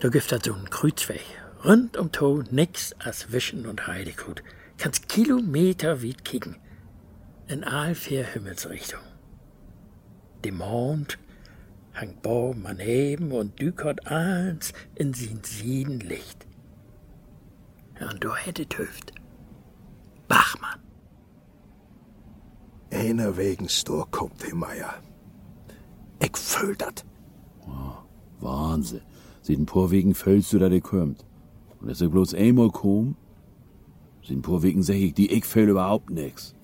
Da 0.00 0.08
gibt 0.08 0.32
das 0.32 0.40
so 0.44 0.54
einen 0.54 0.70
Kreuzweg. 0.70 1.24
Rund 1.62 1.98
um 1.98 2.10
To 2.10 2.42
nix 2.50 2.94
als 2.98 3.32
Wischen 3.32 3.66
und 3.66 3.86
Heidegut. 3.86 4.42
Kannst 4.80 5.10
Kilometer 5.10 6.02
weit 6.02 6.24
kicken. 6.24 6.56
In 7.48 7.64
all 7.64 7.94
vier 7.94 8.24
Himmelsrichtungen. 8.24 9.04
Der 10.42 10.54
Mond 10.54 11.18
hangt 11.92 12.22
Baum 12.22 12.64
an 12.64 12.78
Heben 12.78 13.30
und 13.32 13.60
dükert 13.60 14.06
eins 14.06 14.72
in 14.94 15.12
sein 15.12 15.40
Siedenlicht. 15.44 16.46
Ja, 18.00 18.08
und 18.08 18.24
da 18.24 18.34
hätte 18.34 18.66
Töft. 18.66 19.12
Bachmann. 20.28 20.80
Einer 22.90 23.36
wegen 23.36 23.68
Stor 23.68 24.10
kommt, 24.10 24.42
Herr 24.42 24.54
Meier. 24.54 24.94
Ich 26.20 26.38
fühl 26.38 26.74
dat. 26.74 27.04
Wahnsinn. 28.40 29.02
Sieht 29.42 29.58
ein 29.58 29.66
paar 29.66 29.90
wegen 29.90 30.14
fällst 30.14 30.54
du 30.54 30.58
da 30.58 30.70
de 30.70 30.80
kommt. 30.80 31.26
Und 31.80 31.88
dass 31.90 32.00
er 32.00 32.08
bloß 32.08 32.32
einmal 32.32 32.70
kommt, 32.70 33.16
paar 34.42 34.62
wegen 34.62 34.82
sag 34.82 34.94
ich, 34.94 35.14
die 35.14 35.32
ich 35.32 35.44
fäll 35.44 35.68
überhaupt 35.68 36.10
nix. 36.10 36.54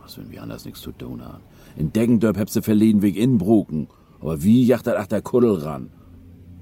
Was, 0.00 0.18
wenn 0.18 0.30
wir 0.30 0.42
anders 0.42 0.64
nix 0.64 0.80
zu 0.80 0.92
tun 0.92 1.24
haben? 1.24 1.42
In 1.76 1.92
Deggendorp 1.92 2.38
hab's 2.38 2.52
du 2.52 2.62
verleden 2.62 3.02
Weg 3.02 3.16
inbroken. 3.16 3.88
Aber 4.20 4.42
wie 4.42 4.64
jacht 4.64 4.86
dat 4.86 4.96
ach 4.96 5.06
der 5.06 5.22
Kuddel 5.22 5.54
ran? 5.54 5.90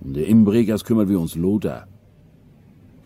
Und 0.00 0.14
der 0.14 0.26
Inbrekers 0.26 0.84
kümmert 0.84 1.08
wir 1.08 1.20
uns 1.20 1.34
Lothar. 1.34 1.86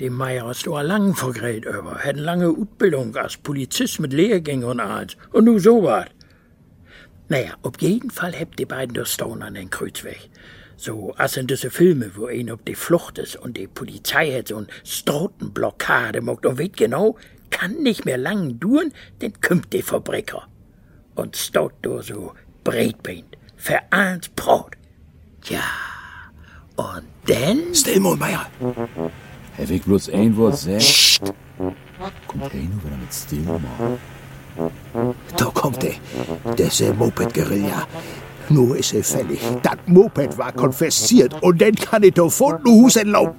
Dem 0.01 0.15
Meier 0.15 0.47
hast 0.47 0.67
du 0.67 0.75
a 0.75 0.83
lang 0.83 1.15
vergräht 1.15 1.65
über, 1.65 1.99
hätt 1.99 2.17
lange 2.17 2.51
Utbildung 2.51 3.15
als 3.17 3.37
Polizist 3.37 4.01
mit 4.01 4.13
Lehrgänge 4.13 4.67
und 4.67 4.81
alles. 4.81 5.17
Und 5.33 5.45
nu 5.45 5.59
so 5.59 5.83
wat. 5.83 6.11
Naja, 7.29 7.53
auf 7.63 7.81
jeden 7.81 8.11
Fall 8.11 8.33
hebt 8.33 8.59
die 8.59 8.67
beiden 8.67 8.95
der 8.95 9.05
Stone 9.05 9.45
an 9.45 9.55
den 9.55 9.71
Kreuzweg. 9.71 10.29
So 10.85 11.15
als 11.17 11.37
in 11.37 11.47
diese 11.47 11.71
Filme, 11.71 12.11
wo 12.17 12.27
ein 12.27 12.51
auf 12.51 12.59
die 12.67 12.75
Flucht 12.75 13.19
ist 13.19 13.37
und 13.37 13.57
die 13.57 13.69
Polizei 13.69 14.33
hat 14.33 14.49
so 14.49 14.57
ein 14.57 14.67
Strotenblockade 14.85 16.21
macht 16.23 16.45
und 16.45 16.59
weet 16.59 16.77
genau, 16.77 17.15
kann 17.51 17.85
nicht 17.85 18.05
mehr 18.05 18.19
lang 18.19 18.59
duren, 18.59 18.93
denn 19.21 19.41
kümmt 19.41 19.73
die 19.73 19.83
Verbrecher. 19.83 20.49
Und 21.15 21.37
stot 21.37 21.73
da 21.83 22.03
so 22.03 22.33
Breitbein, 22.65 23.23
vereint 23.57 24.35
Brot. 24.35 24.73
Ja, 25.45 25.63
und 26.75 27.05
denn... 27.29 27.73
Still 27.77 28.01
mal, 28.01 28.17
Meier. 28.17 28.51
Hab 29.57 29.71
ich 29.71 29.83
bloß 29.83 30.11
ein 30.11 30.37
Wort 30.37 30.59
sagt? 30.59 31.21
Kommt 32.27 32.55
nur, 32.55 32.83
wenn 32.83 32.91
er 32.91 32.99
mit 32.99 33.15
still 33.15 33.45
macht. 33.45 34.01
Da 35.37 35.45
kommt 35.45 35.85
er. 35.85 35.95
Das 36.57 36.67
ist 36.67 36.81
der 36.81 36.93
Moped-Guerilla. 36.95 37.87
Nur 38.53 38.77
ist 38.77 38.93
er 38.95 39.05
fällig. 39.05 39.41
Das 39.63 39.79
Moped 39.87 40.37
war 40.39 40.53
konfessiert 40.53 41.43
und 41.43 41.61
dann 41.61 41.75
kann 41.75 42.03
ich 42.03 42.15
da 42.15 42.29
von 42.29 42.63
Hus 42.65 42.97
entlaufen. 42.97 43.35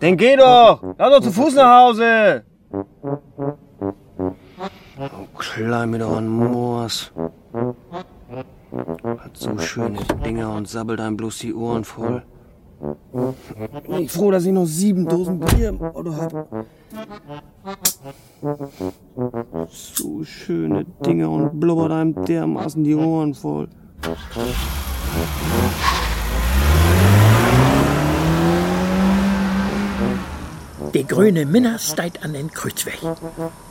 Dann 0.00 0.16
geh 0.16 0.36
doch! 0.36 0.82
Lass 0.98 1.10
doch 1.10 1.20
zu 1.20 1.32
Fuß 1.32 1.54
nach 1.54 1.82
Hause! 1.82 2.44
Oh, 4.98 5.38
klein 5.38 5.90
mir 5.90 5.98
doch 5.98 6.16
an 6.16 6.28
Moors. 6.28 7.12
Hat 9.18 9.36
so 9.36 9.58
schöne 9.58 9.98
Dinger 10.24 10.52
und 10.52 10.68
sabbelt 10.68 11.00
einem 11.00 11.16
bloß 11.16 11.38
die 11.38 11.54
Ohren 11.54 11.84
voll. 11.84 12.22
Bin 12.80 13.98
ich 13.98 14.10
froh, 14.10 14.30
dass 14.30 14.44
ich 14.44 14.52
noch 14.52 14.66
sieben 14.66 15.06
Dosen 15.08 15.40
Bier 15.40 15.68
im 15.70 15.82
Auto 15.82 16.14
hab. 16.16 16.66
So 19.70 20.24
schöne 20.24 20.84
Dinger 21.04 21.30
und 21.30 21.60
blubbert 21.60 21.92
einem 21.92 22.24
dermaßen 22.24 22.84
die 22.84 22.94
Ohren 22.94 23.34
voll. 23.34 23.68
Der 30.92 31.04
grüne 31.04 31.46
Minna 31.46 31.78
steigt 31.78 32.22
an 32.24 32.34
den 32.34 32.50
Kreuzweg. 32.50 33.00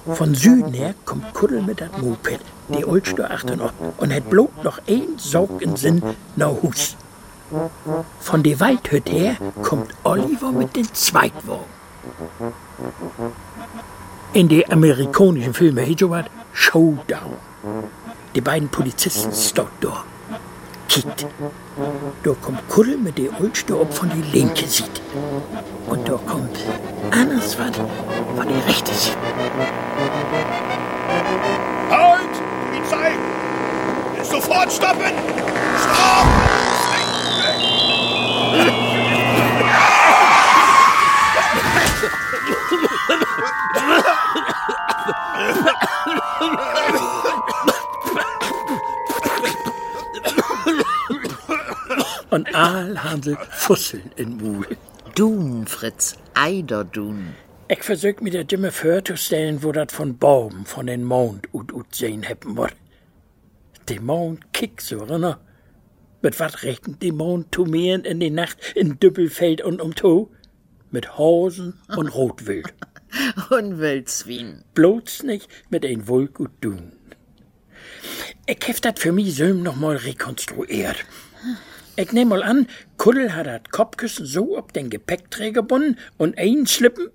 Von 0.07 0.35
Süden 0.35 0.73
her 0.73 0.93
kommt 1.05 1.33
Kuddel 1.33 1.61
mit 1.61 1.79
dat 1.79 2.01
Moped, 2.01 2.39
die 2.69 2.85
Olster 2.85 3.31
achter 3.31 3.55
noch, 3.55 3.73
und 3.97 4.13
hat 4.13 4.29
bloß 4.29 4.49
noch 4.63 4.79
ein 4.87 5.17
Saug 5.17 5.61
in 5.61 5.75
Sinn 5.75 6.01
nach 6.35 6.61
Hus. 6.61 6.97
Von 8.19 8.43
der 8.43 8.59
Waldhütte 8.59 9.11
her 9.11 9.35
kommt 9.61 9.93
Oliver 10.03 10.51
mit 10.51 10.75
dem 10.75 10.91
Zweitwagen. 10.93 11.65
In 14.33 14.49
der 14.49 14.71
amerikanischen 14.71 15.53
Filme 15.53 15.85
heißt 15.85 16.29
Showdown. 16.53 17.37
Die 18.35 18.41
beiden 18.41 18.69
Polizisten 18.69 19.31
stehen 19.31 19.67
da. 19.81 20.03
Kiet. 20.89 21.27
Da 22.23 22.31
kommt 22.41 22.67
Kuddel 22.69 22.97
mit 22.97 23.17
der 23.17 23.39
Ulster 23.39 23.79
ob 23.79 23.93
von 23.93 24.09
die 24.09 24.37
linke 24.37 24.67
Seite. 24.67 25.01
Und 25.87 26.07
da 26.07 26.13
kommt 26.13 26.57
anders 27.11 27.57
was 27.57 27.75
von 27.75 28.47
die 28.47 28.71
rechte 28.71 28.93
Seite. 28.93 29.17
Halt! 31.89 32.29
Die 32.75 32.89
Zeit! 32.89 34.25
Sofort 34.25 34.71
stoppen! 34.71 35.13
Stopp! 35.79 36.72
Und 52.33 52.49
sie 53.21 53.37
Fusseln 53.51 54.09
in 54.15 54.37
Mul. 54.37 54.65
Dun, 55.13 55.67
Fritz, 55.67 56.17
Eiderdun. 56.33 57.35
Ich 57.67 57.83
versög 57.83 58.23
mir 58.23 58.31
der 58.31 58.43
Dimme 58.43 58.71
vorzustellen, 58.71 59.61
wo 59.61 59.71
dat 59.71 59.91
von 59.91 60.17
Baum 60.17 60.65
von 60.65 60.87
den 60.87 61.03
Mond 61.03 61.47
ut 61.53 61.71
ut 61.71 61.93
sehen 61.93 62.23
heppen 62.23 62.57
wird. 62.57 62.73
Der 63.87 64.01
Mond 64.01 64.51
kickt 64.51 64.81
so, 64.81 65.05
ne? 65.05 65.37
Mit 66.23 66.39
wat 66.39 66.63
rechnet 66.63 67.03
die 67.03 67.11
Mond 67.11 67.53
zu 67.53 67.65
mehren 67.65 68.03
in 68.03 68.19
die 68.19 68.31
Nacht 68.31 68.57
in 68.73 68.97
Düppelfeld 68.99 69.61
und 69.61 69.79
um 69.79 69.93
To? 69.93 70.31
Mit 70.89 71.19
Hosen 71.19 71.79
und 71.95 72.07
Rotwild. 72.07 72.73
Und 73.51 73.77
Wildswien. 73.77 74.63
Bloß 74.73 75.21
nicht 75.21 75.47
mit 75.69 75.85
ein 75.85 76.07
Wolk 76.07 76.39
und 76.39 76.49
Dun. 76.61 76.93
Ich 78.47 78.67
hef 78.67 78.81
dat 78.81 78.97
für 78.97 79.11
mich 79.11 79.35
Söhm 79.35 79.61
noch 79.61 79.75
mal 79.75 79.97
rekonstruiert. 79.97 81.05
Ich 81.95 82.11
nehm 82.11 82.29
mal 82.29 82.41
an, 82.41 82.67
Kuddel 82.97 83.35
hat 83.35 83.45
dat 83.45 83.71
Kopfkissen 83.71 84.25
so 84.25 84.57
ob 84.57 84.73
den 84.73 84.89
Gepäckträger 84.89 85.61
bunden 85.61 85.99
und 86.17 86.35
ein 86.39 86.65
Slippen, 86.65 87.09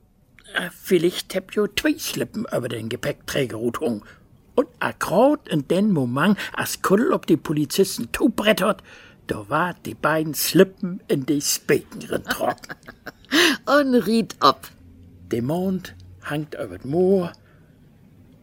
äh, 0.55 0.70
vielleicht 0.72 1.35
hab 1.35 1.53
jo 1.53 1.66
zwei 1.66 1.99
Slippen 1.99 2.47
über 2.57 2.68
den 2.68 2.89
Gepäckträger 2.89 3.57
rutung. 3.57 4.05
Und 4.55 4.68
akkurat 4.79 5.49
in 5.49 5.66
den 5.66 5.91
Moment, 5.91 6.39
als 6.53 6.81
Kuddel 6.81 7.12
ob 7.12 7.26
die 7.26 7.37
Polizisten 7.37 8.09
zubrettert, 8.12 8.85
da 9.26 9.49
war 9.49 9.74
die 9.85 9.95
beiden 9.95 10.35
Slippen 10.35 11.01
in 11.09 11.26
die 11.26 11.41
Speken 11.41 12.22
trocken. 12.24 12.76
Und 13.66 13.95
riet 13.95 14.37
ab. 14.39 14.68
Der 15.33 15.43
Mond 15.43 15.95
hangt 16.22 16.55
über 16.55 16.79
d 16.79 16.89
Moor 16.89 17.33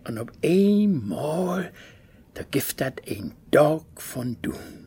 und 0.07 0.19
ob 0.19 0.31
einmal, 0.43 1.71
da 2.35 2.43
gibt 2.43 2.79
dat 2.79 3.01
ein 3.07 3.33
Dog 3.49 3.85
von 3.95 4.37
Dun. 4.43 4.84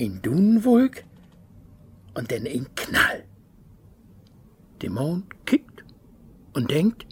Ein 0.00 0.22
Dunwolk 0.22 1.04
und 2.14 2.32
dann 2.32 2.46
ein 2.46 2.74
Knall. 2.74 3.24
Der 4.80 4.90
Mond 4.90 5.26
kickt 5.44 5.84
und 6.54 6.70
denkt, 6.70 7.04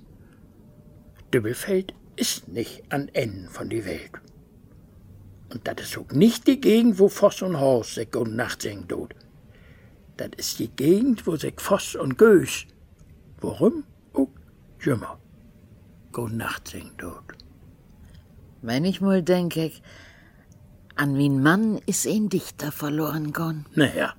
Dübbelfeld 1.35 1.93
ist 2.17 2.49
nicht 2.49 2.91
an 2.91 3.09
Enden 3.09 3.51
von 3.51 3.69
die 3.69 3.85
Welt. 3.85 4.13
Und 5.51 5.69
das 5.69 5.87
ist 5.87 5.99
auch 5.99 6.11
nicht 6.13 6.47
die 6.47 6.63
Gegend, 6.63 6.99
wo 6.99 7.09
Voss 7.09 7.43
und 7.43 7.61
Horst 7.61 7.95
sich 7.95 8.17
und 8.17 8.35
Nacht 8.35 8.63
singen 8.63 8.89
tut. 8.89 9.15
Das 10.17 10.31
ist 10.39 10.59
die 10.59 10.69
Gegend, 10.69 11.27
wo 11.27 11.37
sich 11.37 11.61
Voss 11.61 11.95
und 11.95 12.17
Gös, 12.17 12.65
warum 13.41 13.85
auch 14.15 14.31
Jümmer, 14.81 15.19
Nacht 16.31 16.69
singen 16.69 16.97
tut. 16.97 17.37
Denk 18.63 19.57
ich, 19.57 19.83
an 20.99 21.17
wien 21.17 21.43
Mann 21.43 21.79
is 21.87 22.07
ein 22.07 22.29
Dichter 22.29 22.73
verloren 22.73 23.33
gon. 23.33 23.67
Naja, 23.75 24.15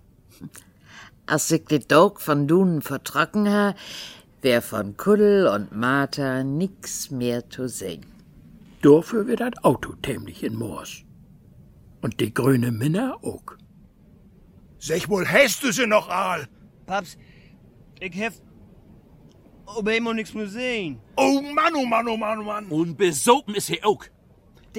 Als 1.27 1.51
ich 1.51 1.65
die 1.65 1.79
Dog 1.79 2.21
von 2.21 2.47
Dunen 2.47 2.81
vertrocken 2.81 3.47
ha, 3.49 3.75
wär 4.41 4.61
von 4.61 4.97
Kuddel 4.97 5.47
und 5.47 5.75
Martha 5.75 6.43
nix 6.43 7.11
mehr 7.11 7.49
zu 7.49 7.67
sehen. 7.67 8.05
dafür 8.81 9.27
wird 9.27 9.41
das 9.41 9.63
Auto 9.63 9.93
tämlich 10.01 10.43
in 10.43 10.55
Moors. 10.55 11.03
Und 12.01 12.19
die 12.21 12.33
grüne 12.33 12.71
Minna 12.71 13.15
auch. 13.21 13.43
Sag 14.79 15.09
wohl, 15.09 15.27
hast 15.27 15.61
du 15.63 15.71
sie 15.73 15.85
noch 15.85 16.07
all? 16.07 16.47
Paps, 16.85 17.17
ich 17.99 18.15
hef 18.15 18.41
aber 19.65 19.95
immer 19.95 20.13
nix 20.13 20.33
mehr 20.33 20.47
sehen. 20.47 20.99
Oh 21.17 21.41
Mann, 21.41 21.75
oh 21.75 21.85
Mann, 21.85 22.07
oh 22.07 22.17
Mann, 22.17 22.39
oh 22.39 22.43
Mann. 22.43 22.65
Und 22.67 22.97
besopen 22.97 23.53
ist 23.53 23.69
er 23.69 23.85
auch. 23.85 24.03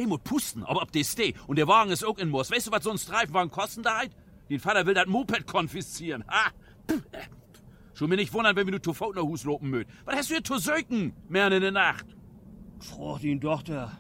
Der 0.01 0.09
muss 0.09 0.21
pusten, 0.25 0.65
aber 0.65 0.81
ob 0.81 0.93
das 0.93 1.13
steh. 1.13 1.35
Und 1.47 1.57
der 1.57 1.69
Wagen 1.69 1.91
ist 1.91 2.07
auch 2.07 2.17
in 2.17 2.31
Moos. 2.31 2.51
Weißt 2.51 2.67
du, 2.67 2.73
was 2.73 2.85
so 2.85 2.91
ein 2.91 2.97
Streifenwagen 2.97 3.51
kosten 3.51 3.83
da 3.83 3.99
halt? 3.99 4.13
Den 4.49 4.59
Vater 4.59 4.87
will 4.87 4.95
das 4.95 5.07
Moped 5.07 5.47
konfiszieren. 5.47 6.25
Ha! 6.27 6.53
Pff, 6.91 7.03
äh. 7.13 7.19
Schon 7.93 8.09
mir 8.09 8.17
nicht 8.17 8.33
wundern, 8.33 8.57
wenn 8.57 8.67
wir 8.67 8.71
nur 8.71 8.83
zu 8.83 8.95
Faut 8.95 9.15
nach 9.15 9.25
Hus 9.25 9.45
lopen 9.45 9.69
möt. 9.69 9.87
Was 10.07 10.17
hast 10.17 10.31
du 10.31 10.35
hier 10.37 10.43
zu 10.43 10.57
söken, 10.57 11.13
mehr 11.29 11.53
in 11.53 11.61
der 11.61 11.71
Nacht? 11.71 12.07
Fragt 12.79 13.25
ihn 13.25 13.43
Tochter. 13.43 13.93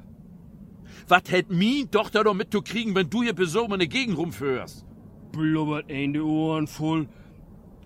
Was 1.06 1.24
hätt 1.30 1.50
mi 1.50 1.86
Tochter 1.90 2.24
doch 2.24 2.32
mitzukriegen, 2.32 2.94
wenn 2.94 3.10
du 3.10 3.22
hier 3.22 3.34
besoben 3.34 3.74
in 3.74 3.80
der 3.80 3.88
Gegend 3.88 4.16
rumführst? 4.16 4.86
Blubbert 5.32 5.90
ein 5.90 6.14
die 6.14 6.20
Ohren 6.20 6.66
voll. 6.66 7.10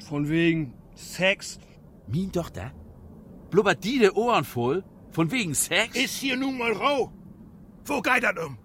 Von 0.08 0.28
wegen 0.28 0.72
Sex. 0.94 1.58
Mi 2.06 2.28
Tochter? 2.28 2.70
Blubbert 3.50 3.82
die 3.82 3.98
de 3.98 4.10
Ohren 4.10 4.44
voll? 4.44 4.84
Von 5.10 5.32
wegen 5.32 5.54
Sex? 5.54 5.96
Ist 5.96 6.18
hier 6.18 6.36
nun 6.36 6.58
mal 6.58 6.72
rau. 6.74 7.12
Wo 7.87 8.01
geht 8.01 8.22
das 8.22 8.37
um? 8.39 8.57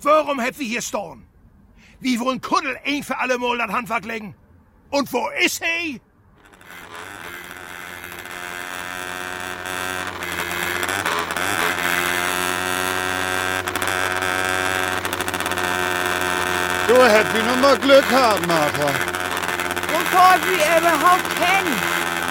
Warum 0.00 0.40
hätt 0.40 0.58
wir 0.58 0.66
hier 0.66 0.82
stehen? 0.82 1.26
Wie 2.00 2.18
wollen 2.18 2.40
Kuddel 2.40 2.78
ein 2.84 3.02
für 3.02 3.18
alle 3.18 3.38
Mal 3.38 3.58
das 3.58 3.70
Handwerk 3.70 4.04
legen? 4.06 4.34
Und 4.90 5.12
wo 5.12 5.28
ist 5.44 5.62
he? 5.62 6.00
Du 16.88 16.96
hätt 16.96 17.26
wie 17.34 17.42
nun 17.42 17.60
mal 17.60 17.78
Glück 17.78 18.08
gehabt, 18.08 18.46
Martha. 18.46 18.88
Wovon 19.92 20.40
wir 20.48 20.78
überhaupt 20.78 21.36
kennen. 21.36 21.76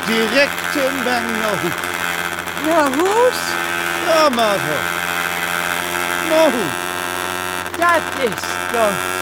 Direkt 0.08 0.76
im 0.76 1.04
Bengel. 1.06 1.72
Na, 2.66 2.88
Hus? 2.98 3.38
Ja, 4.08 4.30
Martha. 4.30 4.99
Hus. 6.30 6.54
Das 7.78 8.04
ist 8.26 8.46
doch. 8.74 9.20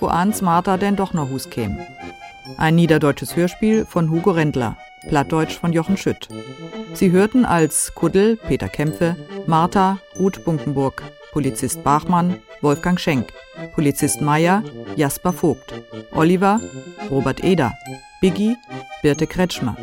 wo 0.00 0.06
ans 0.08 0.42
Martha 0.42 0.76
denn 0.76 0.96
doch 0.96 1.12
noch 1.12 1.30
Hus 1.30 1.50
käm. 1.50 1.78
Ein 2.56 2.74
niederdeutsches 2.74 3.36
Hörspiel 3.36 3.86
von 3.86 4.10
Hugo 4.10 4.32
Rendler, 4.32 4.76
Plattdeutsch 5.08 5.58
von 5.58 5.72
Jochen 5.72 5.96
Schütt. 5.96 6.28
Sie 6.92 7.10
hörten 7.10 7.44
als 7.44 7.94
Kuddel 7.94 8.36
Peter 8.36 8.68
Kämpfe, 8.68 9.16
Martha 9.46 9.98
Ruth 10.18 10.44
Bunkenburg, 10.44 11.02
Polizist 11.32 11.82
Bachmann 11.82 12.40
Wolfgang 12.62 12.98
Schenk, 12.98 13.32
Polizist 13.74 14.20
Meier 14.20 14.62
Jasper 14.96 15.32
Vogt, 15.32 15.74
Oliver 16.12 16.60
Robert 17.10 17.42
Eder, 17.44 17.74
Biggie 18.20 18.56
Birte 19.02 19.26
Kretschmer, 19.26 19.76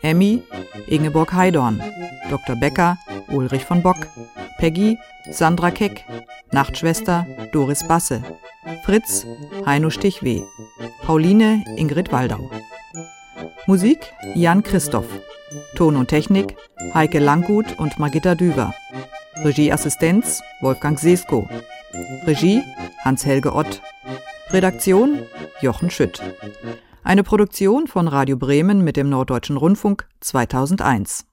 Emmy 0.00 0.42
Ingeborg 0.86 1.32
Heidorn, 1.32 1.82
Dr. 2.30 2.56
Becker 2.56 2.96
Ulrich 3.28 3.64
von 3.64 3.82
Bock, 3.82 4.06
Peggy 4.58 4.96
Sandra 5.30 5.70
Keck, 5.70 6.04
Nachtschwester 6.52 7.26
Doris 7.52 7.86
Basse, 7.86 8.22
Fritz 8.84 9.26
Heino 9.66 9.90
Stichweh, 9.90 10.42
Pauline 11.02 11.64
Ingrid 11.76 12.12
Waldau. 12.12 12.50
Musik 13.66 14.12
Jan 14.34 14.62
Christoph, 14.62 15.06
Ton 15.74 15.96
und 15.96 16.08
Technik 16.08 16.56
Heike 16.94 17.18
Langgut 17.18 17.78
und 17.78 17.98
Margitta 17.98 18.34
Düver. 18.34 18.72
Regieassistenz 19.44 20.42
Wolfgang 20.60 20.98
Sesko. 20.98 21.48
Regie 22.26 22.62
Hans-Helge 23.04 23.52
Ott. 23.54 23.82
Redaktion 24.50 25.20
Jochen 25.60 25.90
Schütt. 25.90 26.22
Eine 27.02 27.22
Produktion 27.22 27.86
von 27.86 28.08
Radio 28.08 28.36
Bremen 28.36 28.82
mit 28.84 28.96
dem 28.96 29.08
Norddeutschen 29.08 29.56
Rundfunk 29.56 30.06
2001. 30.20 31.29